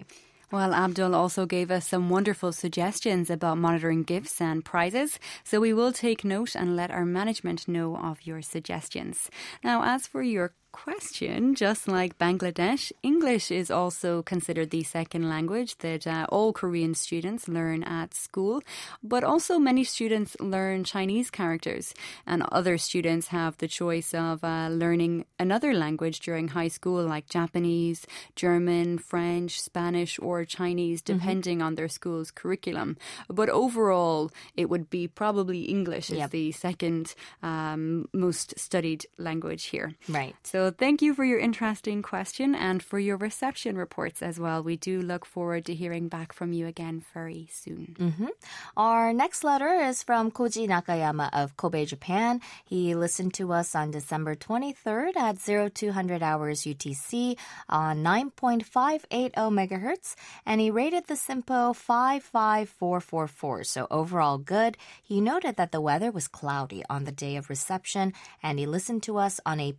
Well, 0.49 0.73
Abdul 0.73 1.13
also 1.13 1.45
gave 1.45 1.69
us 1.69 1.89
some 1.89 2.09
wonderful 2.09 2.53
suggestions 2.53 3.29
about 3.29 3.57
monitoring 3.57 4.03
gifts 4.03 4.39
and 4.39 4.63
prizes, 4.63 5.19
so 5.43 5.59
we 5.59 5.73
will 5.73 5.91
take 5.91 6.23
note 6.23 6.55
and 6.55 6.73
let 6.73 6.89
our 6.89 7.03
management 7.03 7.67
know 7.67 7.97
of 7.97 8.25
your 8.25 8.41
suggestions. 8.41 9.29
Now, 9.61 9.83
as 9.83 10.07
for 10.07 10.21
your 10.23 10.53
question. 10.83 11.55
Just 11.55 11.87
like 11.87 12.17
Bangladesh, 12.19 12.91
English 13.01 13.49
is 13.51 13.71
also 13.71 14.21
considered 14.21 14.69
the 14.69 14.83
second 14.83 15.27
language 15.27 15.77
that 15.79 16.05
uh, 16.05 16.27
all 16.29 16.53
Korean 16.53 16.93
students 16.93 17.47
learn 17.47 17.83
at 17.83 18.13
school, 18.13 18.61
but 19.01 19.23
also 19.23 19.57
many 19.57 19.83
students 19.83 20.37
learn 20.39 20.83
Chinese 20.83 21.29
characters, 21.31 21.93
and 22.25 22.43
other 22.51 22.77
students 22.77 23.27
have 23.27 23.57
the 23.57 23.67
choice 23.67 24.13
of 24.13 24.43
uh, 24.43 24.69
learning 24.69 25.25
another 25.39 25.73
language 25.73 26.19
during 26.19 26.49
high 26.49 26.69
school, 26.69 27.03
like 27.03 27.27
Japanese, 27.27 28.05
German, 28.35 28.99
French, 28.99 29.59
Spanish, 29.59 30.19
or 30.21 30.45
Chinese, 30.45 31.01
mm-hmm. 31.01 31.17
depending 31.17 31.57
mm-hmm. 31.57 31.67
on 31.67 31.75
their 31.75 31.89
school's 31.89 32.29
curriculum. 32.29 32.97
But 33.27 33.49
overall, 33.49 34.31
it 34.55 34.69
would 34.69 34.89
be 34.89 35.07
probably 35.07 35.61
English 35.63 36.09
yep. 36.11 36.25
is 36.25 36.31
the 36.31 36.51
second 36.51 37.15
um, 37.41 38.07
most 38.13 38.53
studied 38.59 39.05
language 39.17 39.65
here. 39.65 39.95
Right. 40.07 40.35
So 40.43 40.66
thank 40.71 41.01
you 41.01 41.13
for 41.13 41.23
your 41.23 41.39
interesting 41.39 42.01
question 42.01 42.55
and 42.55 42.81
for 42.81 42.97
your 42.97 43.17
reception 43.17 43.77
reports 43.77 44.21
as 44.21 44.39
well. 44.39 44.63
We 44.63 44.75
do 44.77 45.01
look 45.01 45.25
forward 45.25 45.65
to 45.65 45.75
hearing 45.75 46.07
back 46.07 46.33
from 46.33 46.53
you 46.53 46.67
again 46.67 47.03
very 47.13 47.47
soon. 47.51 47.95
Mm-hmm. 47.99 48.27
Our 48.75 49.13
next 49.13 49.43
letter 49.43 49.67
is 49.67 50.03
from 50.03 50.31
Koji 50.31 50.67
Nakayama 50.67 51.29
of 51.33 51.57
Kobe, 51.57 51.85
Japan. 51.85 52.41
He 52.65 52.95
listened 52.95 53.33
to 53.35 53.53
us 53.53 53.75
on 53.75 53.91
December 53.91 54.35
23rd 54.35 55.15
at 55.15 55.37
0200 55.73 56.23
hours 56.23 56.63
UTC 56.63 57.37
on 57.69 58.03
9.580 58.03 59.33
megahertz, 59.33 60.15
and 60.45 60.61
he 60.61 60.71
rated 60.71 61.07
the 61.07 61.15
SINPO 61.15 61.75
55444. 61.75 63.63
So 63.63 63.87
overall 63.91 64.37
good. 64.37 64.77
He 65.03 65.21
noted 65.21 65.55
that 65.57 65.71
the 65.71 65.81
weather 65.81 66.11
was 66.11 66.27
cloudy 66.27 66.83
on 66.89 67.03
the 67.03 67.11
day 67.11 67.35
of 67.35 67.49
reception, 67.49 68.13
and 68.41 68.59
he 68.59 68.65
listened 68.65 69.03
to 69.03 69.17
us 69.17 69.39
on 69.45 69.59
a 69.59 69.73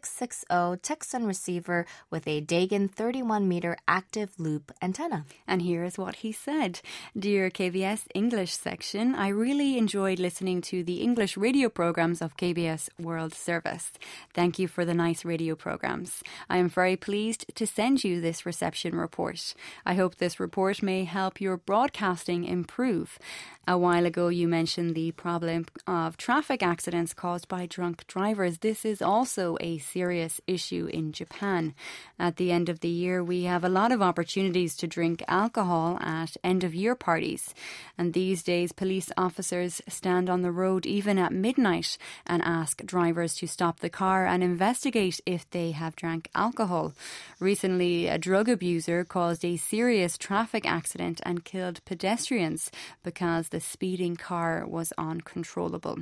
PL660 0.00 0.80
Tecsun 0.82 1.26
receiver 1.26 1.86
with 2.10 2.26
a 2.26 2.40
Dagon 2.40 2.88
31 2.88 3.48
meter 3.48 3.76
active 3.86 4.38
loop 4.38 4.72
antenna. 4.82 5.24
And 5.46 5.62
here 5.62 5.84
is 5.84 5.98
what 5.98 6.16
he 6.16 6.32
said 6.32 6.80
Dear 7.18 7.50
KBS 7.50 8.02
English 8.14 8.56
section, 8.56 9.14
I 9.14 9.28
really 9.28 9.78
enjoyed 9.78 10.18
listening 10.18 10.60
to 10.62 10.82
the 10.82 11.00
English 11.02 11.36
radio 11.36 11.68
programs 11.68 12.22
of 12.22 12.36
KBS 12.36 12.88
World 12.98 13.34
Service. 13.34 13.92
Thank 14.34 14.58
you 14.58 14.68
for 14.68 14.84
the 14.84 14.94
nice 14.94 15.24
radio 15.24 15.54
programs. 15.54 16.22
I 16.48 16.58
am 16.58 16.68
very 16.68 16.96
pleased 16.96 17.54
to 17.54 17.66
send 17.66 18.04
you 18.04 18.20
this 18.20 18.46
reception 18.46 18.96
report. 18.96 19.54
I 19.84 19.94
hope 19.94 20.16
this 20.16 20.40
report 20.40 20.82
may 20.82 21.04
help 21.04 21.40
your 21.40 21.56
broadcasting 21.56 22.44
improve. 22.44 23.18
A 23.66 23.78
while 23.78 24.04
ago, 24.04 24.28
you 24.28 24.48
mentioned 24.48 24.94
the 24.94 25.12
problem 25.12 25.66
of 25.86 26.16
traffic 26.16 26.60
accidents 26.62 27.14
caused 27.14 27.46
by 27.46 27.66
drunk 27.66 28.06
drivers. 28.06 28.58
This 28.58 28.84
is 28.84 29.00
also 29.00 29.56
a 29.60 29.78
serious 29.92 30.40
issue 30.46 30.88
in 30.92 31.12
Japan. 31.12 31.74
At 32.18 32.36
the 32.36 32.52
end 32.52 32.68
of 32.68 32.80
the 32.80 32.88
year, 32.88 33.22
we 33.22 33.44
have 33.44 33.64
a 33.64 33.68
lot 33.68 33.92
of 33.92 34.02
opportunities 34.02 34.76
to 34.76 34.86
drink 34.86 35.22
alcohol 35.28 35.98
at 36.00 36.36
end 36.44 36.64
of 36.64 36.74
year 36.74 36.94
parties. 36.94 37.54
And 37.98 38.12
these 38.12 38.42
days, 38.42 38.72
police 38.72 39.10
officers 39.16 39.82
stand 39.88 40.30
on 40.30 40.42
the 40.42 40.52
road 40.52 40.86
even 40.86 41.18
at 41.18 41.32
midnight 41.32 41.98
and 42.26 42.42
ask 42.42 42.84
drivers 42.84 43.34
to 43.36 43.46
stop 43.46 43.80
the 43.80 43.90
car 43.90 44.26
and 44.26 44.42
investigate 44.42 45.20
if 45.26 45.48
they 45.50 45.72
have 45.72 45.96
drank 45.96 46.28
alcohol. 46.34 46.92
Recently, 47.38 48.06
a 48.06 48.18
drug 48.18 48.48
abuser 48.48 49.04
caused 49.04 49.44
a 49.44 49.56
serious 49.56 50.16
traffic 50.18 50.64
accident 50.66 51.20
and 51.24 51.44
killed 51.44 51.84
pedestrians 51.84 52.70
because 53.02 53.48
the 53.48 53.60
speeding 53.60 54.16
car 54.16 54.64
was 54.66 54.92
uncontrollable. 54.98 55.98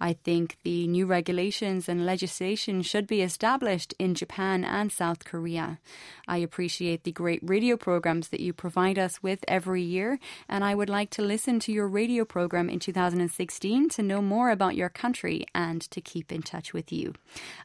I 0.00 0.12
think 0.12 0.56
the 0.62 0.86
new 0.86 1.06
regulations 1.06 1.88
and 1.88 2.06
legislation 2.06 2.82
should 2.82 3.06
be 3.06 3.15
established 3.22 3.94
in 3.98 4.14
Japan 4.14 4.64
and 4.64 4.90
South 4.90 5.24
Korea. 5.24 5.78
I 6.28 6.38
appreciate 6.38 7.04
the 7.04 7.12
great 7.12 7.40
radio 7.42 7.76
programs 7.76 8.28
that 8.28 8.40
you 8.40 8.52
provide 8.52 8.98
us 8.98 9.22
with 9.22 9.44
every 9.46 9.82
year, 9.82 10.18
and 10.48 10.64
I 10.64 10.74
would 10.74 10.88
like 10.88 11.10
to 11.10 11.22
listen 11.22 11.60
to 11.60 11.72
your 11.72 11.86
radio 11.86 12.24
program 12.24 12.68
in 12.68 12.80
2016 12.80 13.88
to 13.90 14.02
know 14.02 14.20
more 14.20 14.50
about 14.50 14.76
your 14.76 14.88
country 14.88 15.46
and 15.54 15.80
to 15.90 16.00
keep 16.00 16.32
in 16.32 16.42
touch 16.42 16.72
with 16.72 16.90
you. 16.90 17.14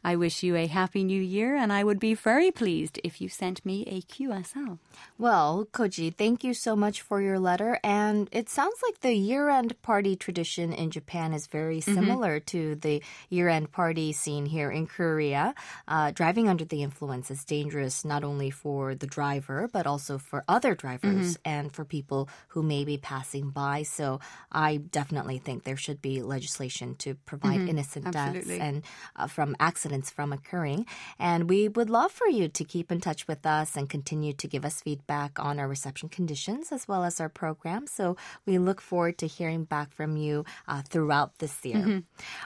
I 0.04 0.16
wish 0.16 0.44
you 0.44 0.56
a 0.56 0.68
happy 0.68 1.04
new 1.04 1.22
year, 1.22 1.56
and 1.56 1.74
I 1.74 1.84
would 1.84 2.00
be 2.00 2.14
very 2.14 2.52
pleased 2.52 3.00
if 3.04 3.20
you 3.22 3.30
sent 3.30 3.66
me 3.66 3.84
a 3.88 4.02
QSL. 4.02 4.78
Well, 5.18 5.68
Koji, 5.72 6.16
thank 6.16 6.44
you 6.44 6.54
so 6.54 6.76
much 6.76 7.02
for 7.02 7.22
your 7.22 7.40
letter, 7.40 7.80
and 7.84 8.30
it 8.32 8.48
sounds 8.50 8.80
like 8.84 9.00
the 9.00 9.14
year-end 9.14 9.82
party 9.82 10.16
tradition 10.16 10.72
in 10.74 10.92
Japan 10.92 11.34
is 11.34 11.48
very 11.48 11.80
mm-hmm. 11.80 11.96
similar 11.96 12.40
mm-hmm. 12.40 12.58
to 12.58 12.76
the 12.76 13.02
year-end 13.30 13.72
party 13.72 14.14
scene 14.14 14.46
here 14.46 14.70
in 14.70 14.86
Korea. 14.88 15.41
Uh, 15.88 16.12
driving 16.12 16.48
under 16.48 16.66
the 16.66 16.84
influence 16.84 17.32
is 17.32 17.44
dangerous 17.46 18.06
not 18.06 18.24
only 18.24 18.50
for 18.50 18.96
the 18.96 19.08
driver 19.08 19.70
but 19.72 19.86
also 19.86 20.18
for 20.18 20.44
other 20.48 20.74
drivers 20.76 21.28
mm-hmm. 21.38 21.54
and 21.54 21.66
for 21.76 21.84
people 21.86 22.30
who 22.50 22.62
may 22.64 22.84
be 22.86 22.98
passing 22.98 23.50
by. 23.50 23.84
So 23.84 24.20
I 24.52 24.78
definitely 24.78 25.40
think 25.46 25.64
there 25.64 25.82
should 25.86 26.02
be 26.02 26.22
legislation 26.22 26.96
to 27.04 27.16
provide 27.32 27.60
mm-hmm. 27.60 27.70
innocent 27.70 28.06
Absolutely. 28.08 28.58
deaths 28.58 28.68
and 28.68 28.84
uh, 29.16 29.28
from 29.28 29.56
accidents 29.60 30.10
from 30.10 30.34
occurring. 30.34 30.86
And 31.20 31.50
we 31.50 31.68
would 31.68 31.90
love 31.90 32.12
for 32.12 32.28
you 32.28 32.48
to 32.50 32.64
keep 32.64 32.92
in 32.92 33.00
touch 33.02 33.28
with 33.28 33.46
us 33.46 33.76
and 33.78 33.90
continue 33.90 34.34
to 34.34 34.48
give 34.48 34.66
us 34.66 34.82
feedback 34.82 35.40
on 35.40 35.60
our 35.60 35.68
reception 35.68 36.10
conditions 36.10 36.72
as 36.72 36.88
well 36.88 37.04
as 37.04 37.20
our 37.22 37.30
program. 37.30 37.88
So 37.88 38.18
we 38.46 38.58
look 38.58 38.82
forward 38.82 39.18
to 39.20 39.28
hearing 39.28 39.64
back 39.66 39.92
from 39.92 40.18
you 40.18 40.46
uh, 40.68 40.82
throughout 40.92 41.40
this 41.40 41.56
year. 41.64 41.78
Mm-hmm. 41.78 42.00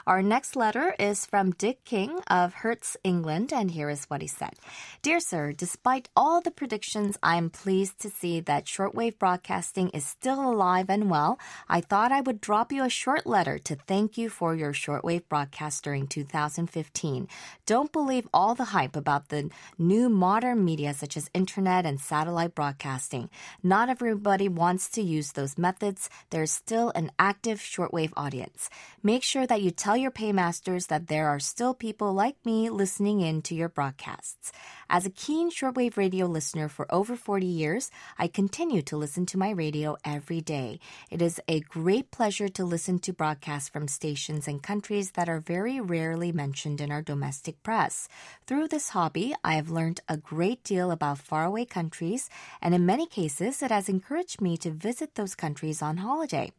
Our 0.07 0.21
next 0.21 0.55
letter 0.55 0.95
is 0.99 1.25
from 1.25 1.51
Dick 1.51 1.83
King 1.83 2.19
of 2.27 2.53
Herts, 2.61 2.84
England, 3.03 3.51
and 3.51 3.71
here 3.71 3.89
is 3.89 4.05
what 4.05 4.21
he 4.21 4.27
said 4.27 4.53
Dear 5.01 5.19
Sir, 5.19 5.51
despite 5.51 6.09
all 6.15 6.41
the 6.41 6.51
predictions, 6.51 7.17
I 7.21 7.37
am 7.37 7.49
pleased 7.49 7.99
to 7.99 8.09
see 8.09 8.39
that 8.41 8.65
shortwave 8.65 9.17
broadcasting 9.17 9.89
is 9.89 10.05
still 10.05 10.39
alive 10.41 10.89
and 10.89 11.09
well. 11.09 11.39
I 11.67 11.81
thought 11.81 12.11
I 12.11 12.21
would 12.21 12.41
drop 12.41 12.71
you 12.71 12.83
a 12.83 12.89
short 12.89 13.25
letter 13.25 13.57
to 13.59 13.75
thank 13.75 14.17
you 14.17 14.29
for 14.29 14.55
your 14.55 14.73
shortwave 14.73 15.23
broadcast 15.29 15.83
during 15.83 16.07
2015. 16.07 17.27
Don't 17.65 17.91
believe 17.91 18.27
all 18.33 18.55
the 18.55 18.71
hype 18.75 18.95
about 18.95 19.29
the 19.29 19.49
new 19.77 20.09
modern 20.09 20.63
media 20.63 20.93
such 20.93 21.17
as 21.17 21.29
internet 21.33 21.85
and 21.85 21.99
satellite 21.99 22.55
broadcasting. 22.55 23.29
Not 23.63 23.89
everybody 23.89 24.47
wants 24.47 24.89
to 24.91 25.01
use 25.01 25.31
those 25.31 25.57
methods. 25.57 26.09
There's 26.29 26.51
still 26.51 26.91
an 26.95 27.11
active 27.17 27.59
shortwave 27.59 28.13
audience. 28.15 28.69
Make 29.03 29.23
sure 29.23 29.47
that 29.47 29.61
you 29.61 29.71
tell 29.71 29.97
your 29.97 30.11
paymasters 30.11 30.87
that 30.87 31.07
there 31.07 31.27
are 31.27 31.39
still 31.39 31.73
people 31.73 32.13
like 32.13 32.37
me 32.45 32.69
listening 32.75 33.21
in 33.21 33.41
to 33.43 33.55
your 33.55 33.69
broadcasts. 33.69 34.51
As 34.87 35.05
a 35.05 35.09
keen 35.09 35.49
shortwave 35.49 35.97
radio 35.97 36.27
listener 36.27 36.69
for 36.69 36.85
over 36.93 37.15
40 37.15 37.47
years, 37.47 37.89
I 38.19 38.27
continue 38.27 38.83
to 38.83 38.97
listen 38.97 39.25
to 39.27 39.37
my 39.37 39.49
radio 39.49 39.97
every 40.05 40.41
day. 40.41 40.79
It 41.09 41.23
is 41.23 41.41
a 41.47 41.61
great 41.61 42.11
pleasure 42.11 42.47
to 42.49 42.63
listen 42.63 42.99
to 42.99 43.13
broadcasts 43.13 43.67
from 43.67 43.87
stations 43.87 44.47
and 44.47 44.61
countries 44.61 45.11
that 45.11 45.27
are 45.27 45.39
very 45.39 45.81
rarely 45.81 46.31
mentioned 46.31 46.81
in 46.81 46.91
our 46.91 47.01
domestic 47.01 47.63
press. 47.63 48.07
Through 48.45 48.67
this 48.67 48.89
hobby, 48.89 49.33
I 49.43 49.55
have 49.55 49.71
learned 49.71 50.01
a 50.07 50.17
great 50.17 50.63
deal 50.63 50.91
about 50.91 51.17
faraway 51.17 51.65
countries, 51.65 52.29
and 52.61 52.75
in 52.75 52.85
many 52.85 53.07
cases, 53.07 53.63
it 53.63 53.71
has 53.71 53.89
encouraged 53.89 54.39
me 54.39 54.55
to 54.57 54.69
visit 54.69 55.15
those 55.15 55.33
countries 55.33 55.81
on 55.81 55.97
holiday. 55.97 56.51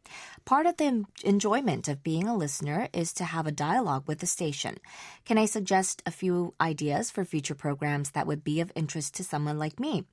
Part 0.43 0.65
of 0.65 0.75
the 0.75 1.05
enjoyment 1.23 1.87
of 1.87 2.03
being 2.03 2.27
a 2.27 2.35
listener 2.35 2.89
is 2.91 3.13
to 3.13 3.23
have 3.23 3.47
a 3.47 3.53
dialogue 3.53 4.03
with 4.05 4.19
the 4.19 4.25
station. 4.25 4.75
Can 5.23 5.37
I 5.37 5.45
suggest 5.45 6.03
a 6.05 6.11
few 6.11 6.53
ideas 6.59 7.09
for 7.09 7.23
future 7.23 7.55
programs 7.55 8.11
that 8.17 8.25
would 8.25 8.43
be 8.43 8.61
of 8.61 8.71
interest 8.75 9.13
to 9.13 9.23
someone 9.23 9.59
like 9.59 9.79
me? 9.79 10.03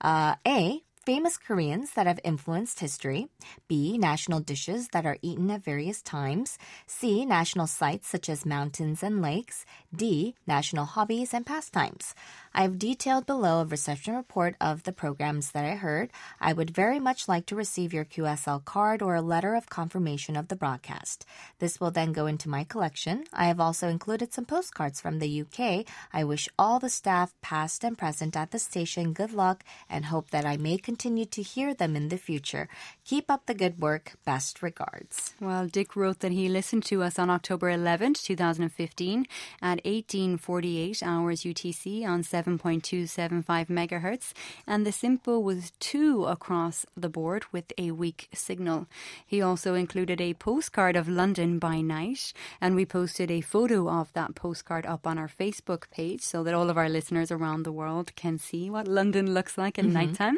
Uh, 0.00 0.36
a 0.46 0.80
famous 1.08 1.38
Koreans 1.38 1.92
that 1.92 2.06
have 2.06 2.20
influenced 2.22 2.80
history. 2.80 3.28
B. 3.66 3.96
National 3.96 4.40
dishes 4.40 4.88
that 4.88 5.06
are 5.06 5.16
eaten 5.22 5.50
at 5.50 5.64
various 5.64 6.02
times. 6.02 6.58
C. 6.86 7.24
National 7.24 7.66
sites 7.66 8.06
such 8.06 8.28
as 8.28 8.44
mountains 8.44 9.02
and 9.02 9.22
lakes. 9.22 9.64
D. 9.96 10.34
National 10.46 10.84
hobbies 10.84 11.32
and 11.32 11.46
pastimes. 11.46 12.14
I 12.52 12.62
have 12.62 12.78
detailed 12.78 13.24
below 13.24 13.60
a 13.60 13.64
reception 13.64 14.16
report 14.16 14.54
of 14.60 14.82
the 14.82 14.92
programs 14.92 15.52
that 15.52 15.64
I 15.64 15.76
heard. 15.76 16.10
I 16.40 16.52
would 16.52 16.70
very 16.70 17.00
much 17.00 17.26
like 17.26 17.46
to 17.46 17.56
receive 17.56 17.94
your 17.94 18.04
QSL 18.04 18.66
card 18.66 19.00
or 19.00 19.14
a 19.14 19.22
letter 19.22 19.54
of 19.54 19.70
confirmation 19.70 20.36
of 20.36 20.48
the 20.48 20.56
broadcast. 20.56 21.24
This 21.58 21.80
will 21.80 21.90
then 21.90 22.12
go 22.12 22.26
into 22.26 22.50
my 22.50 22.64
collection. 22.64 23.24
I 23.32 23.46
have 23.46 23.60
also 23.60 23.88
included 23.88 24.34
some 24.34 24.44
postcards 24.44 25.00
from 25.00 25.20
the 25.20 25.40
UK. 25.42 25.86
I 26.12 26.24
wish 26.24 26.50
all 26.58 26.78
the 26.78 26.90
staff, 26.90 27.34
past 27.40 27.82
and 27.82 27.96
present 27.96 28.36
at 28.36 28.50
the 28.50 28.58
station, 28.58 29.14
good 29.14 29.32
luck 29.32 29.64
and 29.88 30.06
hope 30.06 30.30
that 30.30 30.44
I 30.44 30.58
may 30.58 30.76
continue 30.76 30.97
to 31.32 31.42
hear 31.42 31.74
them 31.74 31.96
in 31.96 32.08
the 32.08 32.18
future. 32.18 32.68
Keep 33.08 33.30
up 33.30 33.46
the 33.46 33.54
good 33.54 33.80
work. 33.80 34.18
Best 34.26 34.62
regards. 34.62 35.32
Well, 35.40 35.66
Dick 35.66 35.96
wrote 35.96 36.18
that 36.20 36.30
he 36.30 36.46
listened 36.46 36.84
to 36.84 37.02
us 37.02 37.18
on 37.18 37.30
October 37.30 37.72
11th, 37.72 38.22
2015 38.22 39.24
at 39.62 39.82
1848 39.86 41.02
hours 41.02 41.40
UTC 41.40 42.06
on 42.06 42.22
7.275 42.22 43.46
megahertz, 43.68 44.34
and 44.66 44.84
the 44.84 44.90
SINPO 44.90 45.42
was 45.42 45.72
two 45.80 46.26
across 46.26 46.84
the 46.94 47.08
board 47.08 47.46
with 47.50 47.72
a 47.78 47.92
weak 47.92 48.28
signal. 48.34 48.86
He 49.26 49.40
also 49.40 49.72
included 49.72 50.20
a 50.20 50.34
postcard 50.34 50.94
of 50.94 51.08
London 51.08 51.58
by 51.58 51.80
night, 51.80 52.34
and 52.60 52.76
we 52.76 52.84
posted 52.84 53.30
a 53.30 53.40
photo 53.40 53.88
of 53.88 54.12
that 54.12 54.34
postcard 54.34 54.84
up 54.84 55.06
on 55.06 55.16
our 55.16 55.28
Facebook 55.28 55.90
page 55.90 56.20
so 56.20 56.42
that 56.42 56.52
all 56.52 56.68
of 56.68 56.76
our 56.76 56.90
listeners 56.90 57.30
around 57.30 57.62
the 57.62 57.72
world 57.72 58.14
can 58.16 58.36
see 58.36 58.68
what 58.68 58.86
London 58.86 59.32
looks 59.32 59.56
like 59.56 59.78
at 59.78 59.86
mm-hmm. 59.86 59.94
nighttime. 59.94 60.36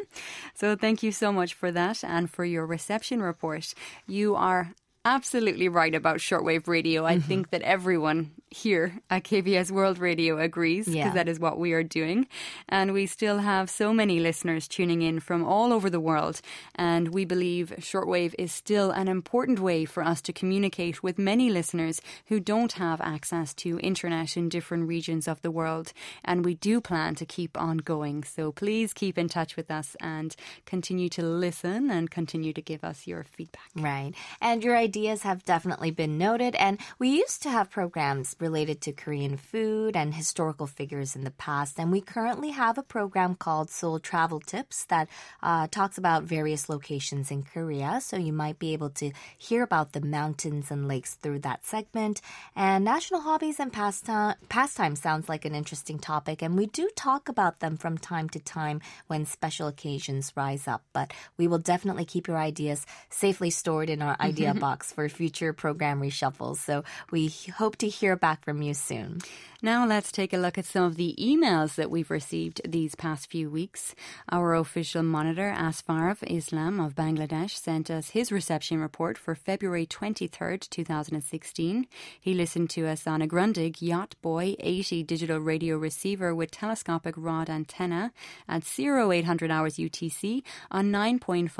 So 0.55 0.77
thank 0.77 1.03
you 1.03 1.11
so 1.11 1.33
much 1.33 1.53
for 1.53 1.69
that 1.73 2.01
and 2.05 2.31
for 2.31 2.45
your 2.45 2.60
reception 2.65 3.21
report. 3.21 3.73
You 4.07 4.35
are 4.35 4.73
absolutely 5.05 5.67
right 5.67 5.95
about 5.95 6.17
shortwave 6.17 6.67
radio. 6.67 7.05
I 7.05 7.17
mm-hmm. 7.17 7.27
think 7.27 7.49
that 7.51 7.61
everyone 7.61 8.31
here 8.51 8.99
at 9.09 9.23
KBS 9.23 9.71
World 9.71 9.97
Radio 9.97 10.37
agrees 10.37 10.85
because 10.85 10.95
yeah. 10.95 11.13
that 11.13 11.29
is 11.29 11.39
what 11.39 11.57
we 11.57 11.71
are 11.71 11.83
doing. 11.83 12.27
And 12.67 12.91
we 12.91 13.05
still 13.05 13.39
have 13.39 13.69
so 13.69 13.93
many 13.93 14.19
listeners 14.19 14.67
tuning 14.67 15.01
in 15.01 15.21
from 15.21 15.43
all 15.43 15.71
over 15.71 15.89
the 15.89 16.01
world. 16.01 16.41
And 16.75 17.13
we 17.13 17.23
believe 17.23 17.73
shortwave 17.79 18.35
is 18.37 18.51
still 18.51 18.91
an 18.91 19.07
important 19.07 19.59
way 19.59 19.85
for 19.85 20.03
us 20.03 20.21
to 20.23 20.33
communicate 20.33 21.01
with 21.01 21.17
many 21.17 21.49
listeners 21.49 22.01
who 22.27 22.41
don't 22.41 22.73
have 22.73 22.99
access 22.99 23.53
to 23.55 23.79
internet 23.79 24.35
in 24.35 24.49
different 24.49 24.87
regions 24.87 25.27
of 25.29 25.41
the 25.41 25.51
world. 25.51 25.93
And 26.25 26.43
we 26.43 26.55
do 26.55 26.81
plan 26.81 27.15
to 27.15 27.25
keep 27.25 27.59
on 27.59 27.77
going. 27.77 28.23
So 28.25 28.51
please 28.51 28.93
keep 28.93 29.17
in 29.17 29.29
touch 29.29 29.55
with 29.55 29.71
us 29.71 29.95
and 30.01 30.35
continue 30.65 31.07
to 31.09 31.23
listen 31.23 31.89
and 31.89 32.11
continue 32.11 32.51
to 32.51 32.61
give 32.61 32.83
us 32.83 33.07
your 33.07 33.23
feedback. 33.23 33.69
Right. 33.75 34.11
And 34.41 34.61
your 34.61 34.75
ideas 34.91 35.21
have 35.23 35.45
definitely 35.45 35.89
been 35.89 36.17
noted. 36.17 36.53
And 36.55 36.77
we 36.99 37.07
used 37.23 37.41
to 37.43 37.49
have 37.49 37.71
programs 37.71 38.35
related 38.41 38.81
to 38.81 38.91
Korean 38.91 39.37
food 39.37 39.95
and 39.95 40.13
historical 40.13 40.67
figures 40.67 41.15
in 41.15 41.23
the 41.23 41.37
past. 41.47 41.79
And 41.79 41.93
we 41.93 42.01
currently 42.01 42.49
have 42.49 42.77
a 42.77 42.83
program 42.83 43.35
called 43.35 43.69
Seoul 43.69 43.99
Travel 43.99 44.41
Tips 44.41 44.83
that 44.93 45.07
uh, 45.41 45.67
talks 45.71 45.97
about 45.97 46.23
various 46.23 46.67
locations 46.67 47.31
in 47.31 47.43
Korea. 47.43 48.01
So 48.01 48.17
you 48.17 48.33
might 48.33 48.59
be 48.59 48.73
able 48.73 48.89
to 49.01 49.13
hear 49.37 49.63
about 49.63 49.93
the 49.93 50.01
mountains 50.01 50.71
and 50.71 50.89
lakes 50.89 51.13
through 51.15 51.39
that 51.39 51.65
segment. 51.65 52.19
And 52.53 52.83
national 52.83 53.21
hobbies 53.21 53.61
and 53.61 53.71
pastime, 53.71 54.35
pastime 54.49 54.97
sounds 54.97 55.29
like 55.29 55.45
an 55.45 55.55
interesting 55.55 55.99
topic. 55.99 56.41
And 56.41 56.57
we 56.57 56.65
do 56.65 56.89
talk 56.97 57.29
about 57.29 57.61
them 57.61 57.77
from 57.77 57.97
time 57.97 58.27
to 58.35 58.39
time 58.41 58.81
when 59.07 59.25
special 59.25 59.69
occasions 59.69 60.33
rise 60.35 60.67
up. 60.67 60.83
But 60.91 61.13
we 61.37 61.47
will 61.47 61.59
definitely 61.59 62.03
keep 62.03 62.27
your 62.27 62.37
ideas 62.37 62.85
safely 63.09 63.51
stored 63.51 63.89
in 63.89 64.01
our 64.01 64.17
idea 64.19 64.53
box 64.67 64.80
for 64.89 65.09
future 65.09 65.51
program 65.51 66.01
reshuffles. 66.01 66.57
So 66.57 66.83
we 67.11 67.27
hope 67.57 67.75
to 67.77 67.89
hear 67.89 68.15
back 68.15 68.45
from 68.45 68.61
you 68.61 68.73
soon. 68.73 69.19
Now 69.63 69.85
let's 69.85 70.11
take 70.11 70.33
a 70.33 70.37
look 70.37 70.57
at 70.57 70.65
some 70.65 70.85
of 70.85 70.95
the 70.95 71.13
emails 71.19 71.75
that 71.75 71.91
we've 71.91 72.09
received 72.09 72.61
these 72.67 72.95
past 72.95 73.29
few 73.29 73.47
weeks. 73.47 73.93
Our 74.31 74.55
official 74.55 75.03
monitor, 75.03 75.53
Ashraful 75.55 76.23
Islam 76.35 76.79
of 76.79 76.95
Bangladesh, 76.95 77.51
sent 77.51 77.91
us 77.91 78.09
his 78.09 78.31
reception 78.31 78.79
report 78.79 79.19
for 79.19 79.35
February 79.35 79.85
23rd, 79.85 80.67
2016. 80.67 81.85
He 82.19 82.33
listened 82.33 82.71
to 82.71 82.87
us 82.87 83.05
on 83.05 83.21
a 83.21 83.27
Grundig 83.27 83.83
Yacht 83.83 84.15
Boy 84.23 84.55
80 84.59 85.03
digital 85.03 85.37
radio 85.37 85.77
receiver 85.77 86.33
with 86.33 86.49
telescopic 86.49 87.13
rod 87.15 87.47
antenna 87.47 88.13
at 88.49 88.63
0800 88.79 89.51
hours 89.51 89.75
UTC 89.75 90.41
on 90.71 90.91
9.570 90.91 91.51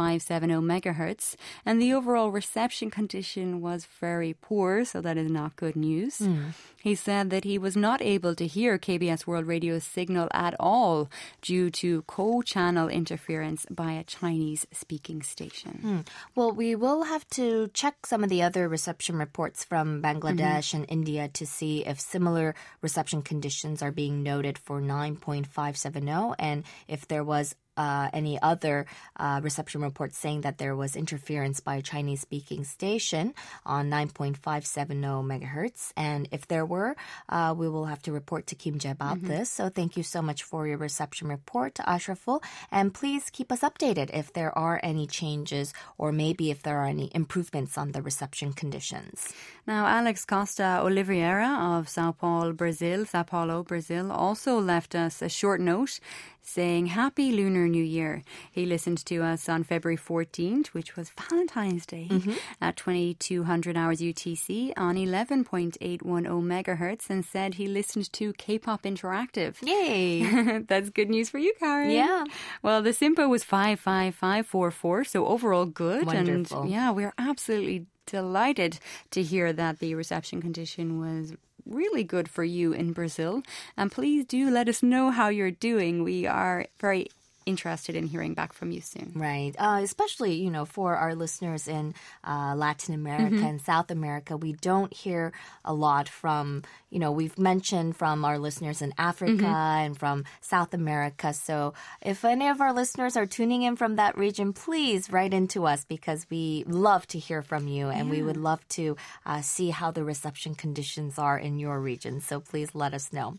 megahertz, 0.63 1.35
and 1.63 1.79
the 1.79 1.93
overall 1.93 2.31
reception 2.31 2.89
condition 3.11 3.59
was 3.59 3.85
very 3.99 4.33
poor, 4.33 4.85
so 4.85 5.01
that 5.01 5.17
is 5.17 5.29
not 5.29 5.57
good 5.57 5.75
news. 5.75 6.19
Mm. 6.19 6.53
He 6.81 6.95
said 6.95 7.29
that 7.29 7.43
he 7.43 7.57
was 7.57 7.75
not 7.75 8.01
able 8.01 8.35
to 8.35 8.47
hear 8.47 8.79
KBS 8.79 9.27
World 9.27 9.45
Radio's 9.45 9.83
signal 9.83 10.29
at 10.31 10.55
all 10.59 11.09
due 11.41 11.69
to 11.71 12.03
co 12.03 12.41
channel 12.41 12.87
interference 12.87 13.65
by 13.69 13.91
a 13.91 14.05
Chinese 14.05 14.65
speaking 14.71 15.21
station. 15.21 15.79
Hmm. 15.81 15.99
Well, 16.35 16.53
we 16.53 16.73
will 16.73 17.03
have 17.03 17.27
to 17.31 17.69
check 17.73 18.05
some 18.05 18.23
of 18.23 18.29
the 18.29 18.41
other 18.41 18.69
reception 18.69 19.17
reports 19.17 19.65
from 19.65 20.01
Bangladesh 20.01 20.71
mm-hmm. 20.71 20.77
and 20.77 20.85
India 20.89 21.27
to 21.33 21.45
see 21.45 21.85
if 21.85 21.99
similar 21.99 22.55
reception 22.81 23.21
conditions 23.21 23.83
are 23.83 23.91
being 23.91 24.23
noted 24.23 24.57
for 24.57 24.81
9.570 24.81 26.35
and 26.39 26.63
if 26.87 27.07
there 27.07 27.25
was 27.25 27.55
uh, 27.77 28.09
any 28.13 28.41
other 28.41 28.85
uh, 29.17 29.39
reception 29.43 29.81
reports 29.81 30.17
saying 30.17 30.41
that 30.41 30.57
there 30.57 30.75
was 30.75 30.95
interference 30.95 31.59
by 31.59 31.75
a 31.75 31.81
Chinese 31.81 32.21
speaking 32.21 32.63
station 32.63 33.33
on 33.65 33.89
9.570 33.89 35.23
megahertz. 35.25 35.91
And 35.95 36.27
if 36.31 36.47
there 36.47 36.65
were, 36.65 36.95
uh, 37.29 37.53
we 37.57 37.69
will 37.69 37.85
have 37.85 38.01
to 38.03 38.11
report 38.11 38.47
to 38.47 38.55
Kim 38.55 38.79
Je 38.79 38.89
about 38.89 39.17
mm-hmm. 39.17 39.27
this. 39.27 39.49
So 39.49 39.69
thank 39.69 39.97
you 39.97 40.03
so 40.03 40.21
much 40.21 40.43
for 40.43 40.67
your 40.67 40.77
reception 40.77 41.27
report, 41.27 41.75
Ashraful. 41.75 42.43
And 42.71 42.93
please 42.93 43.29
keep 43.29 43.51
us 43.51 43.61
updated 43.61 44.09
if 44.13 44.33
there 44.33 44.57
are 44.57 44.79
any 44.83 45.07
changes 45.07 45.73
or 45.97 46.11
maybe 46.11 46.51
if 46.51 46.63
there 46.63 46.79
are 46.79 46.85
any 46.85 47.09
improvements 47.13 47.77
on 47.77 47.91
the 47.91 48.01
reception 48.01 48.53
conditions. 48.53 49.33
Now, 49.67 49.85
Alex 49.85 50.25
Costa 50.25 50.79
Oliveira 50.81 51.77
of 51.77 51.87
Sao 51.87 52.11
Paulo, 52.11 52.51
Brazil, 52.53 53.05
Sao 53.05 53.23
Paulo, 53.23 53.63
Brazil, 53.63 54.11
also 54.11 54.59
left 54.59 54.95
us 54.95 55.21
a 55.21 55.29
short 55.29 55.61
note 55.61 55.99
saying 56.41 56.87
Happy 56.87 57.31
Lunar 57.31 57.67
New 57.67 57.83
Year. 57.83 58.23
He 58.51 58.65
listened 58.65 59.05
to 59.05 59.23
us 59.23 59.47
on 59.47 59.63
February 59.63 59.97
14th, 59.97 60.67
which 60.67 60.95
was 60.95 61.09
Valentine's 61.09 61.85
Day, 61.85 62.07
mm-hmm. 62.09 62.33
at 62.59 62.75
2200 62.75 63.77
hours 63.77 64.01
UTC 64.01 64.73
on 64.75 64.95
11.810 64.95 65.77
megahertz 66.01 67.09
and 67.09 67.23
said 67.23 67.55
he 67.55 67.67
listened 67.67 68.11
to 68.13 68.33
K-pop 68.33 68.83
Interactive. 68.83 69.55
Yay! 69.61 70.59
That's 70.67 70.89
good 70.89 71.09
news 71.09 71.29
for 71.29 71.37
you, 71.37 71.53
Karen. 71.59 71.91
Yeah. 71.91 72.25
Well, 72.61 72.81
the 72.81 72.91
SINPO 72.91 73.29
was 73.29 73.43
55544, 73.43 75.03
so 75.05 75.25
overall 75.25 75.65
good. 75.65 76.05
Wonderful. 76.05 76.61
And 76.63 76.71
yeah, 76.71 76.91
we're 76.91 77.13
absolutely 77.17 77.85
delighted 78.05 78.79
to 79.11 79.21
hear 79.21 79.53
that 79.53 79.79
the 79.79 79.95
reception 79.95 80.41
condition 80.41 80.99
was 80.99 81.33
really 81.65 82.03
good 82.03 82.29
for 82.29 82.43
you 82.43 82.73
in 82.73 82.93
Brazil. 82.93 83.43
And 83.77 83.91
please 83.91 84.25
do 84.25 84.49
let 84.49 84.69
us 84.69 84.83
know 84.83 85.11
how 85.11 85.29
you're 85.29 85.51
doing. 85.51 86.03
We 86.03 86.25
are 86.25 86.65
very 86.79 87.07
interested 87.51 87.95
in 87.95 88.07
hearing 88.07 88.33
back 88.33 88.51
from 88.53 88.71
you 88.71 88.81
soon. 88.81 89.11
Right. 89.13 89.53
Uh, 89.59 89.79
especially, 89.83 90.33
you 90.45 90.49
know, 90.49 90.65
for 90.65 90.95
our 90.95 91.13
listeners 91.13 91.67
in 91.67 91.93
uh, 92.23 92.53
Latin 92.55 92.95
America 92.95 93.35
mm-hmm. 93.35 93.45
and 93.45 93.61
South 93.61 93.91
America, 93.91 94.33
we 94.35 94.53
don't 94.69 94.93
hear 95.03 95.33
a 95.63 95.73
lot 95.73 96.09
from, 96.09 96.63
you 96.89 96.99
know, 96.99 97.11
we've 97.11 97.37
mentioned 97.37 97.95
from 98.01 98.25
our 98.25 98.39
listeners 98.39 98.81
in 98.81 98.91
Africa 98.97 99.43
mm-hmm. 99.43 99.83
and 99.83 99.91
from 100.01 100.23
South 100.39 100.73
America. 100.73 101.33
So 101.33 101.73
if 102.01 102.25
any 102.25 102.47
of 102.47 102.61
our 102.61 102.73
listeners 102.73 103.15
are 103.19 103.27
tuning 103.27 103.61
in 103.67 103.75
from 103.75 103.97
that 103.97 104.17
region, 104.17 104.53
please 104.53 105.11
write 105.11 105.33
into 105.33 105.65
us 105.67 105.85
because 105.85 106.25
we 106.29 106.63
love 106.67 107.05
to 107.07 107.19
hear 107.19 107.41
from 107.41 107.67
you 107.67 107.89
and 107.89 108.07
yeah. 108.07 108.13
we 108.15 108.21
would 108.23 108.37
love 108.37 108.65
to 108.79 108.95
uh, 109.25 109.41
see 109.41 109.69
how 109.69 109.91
the 109.91 110.03
reception 110.03 110.55
conditions 110.55 111.19
are 111.19 111.37
in 111.37 111.59
your 111.59 111.77
region. 111.79 112.21
So 112.21 112.39
please 112.39 112.73
let 112.73 112.93
us 112.93 113.11
know. 113.11 113.35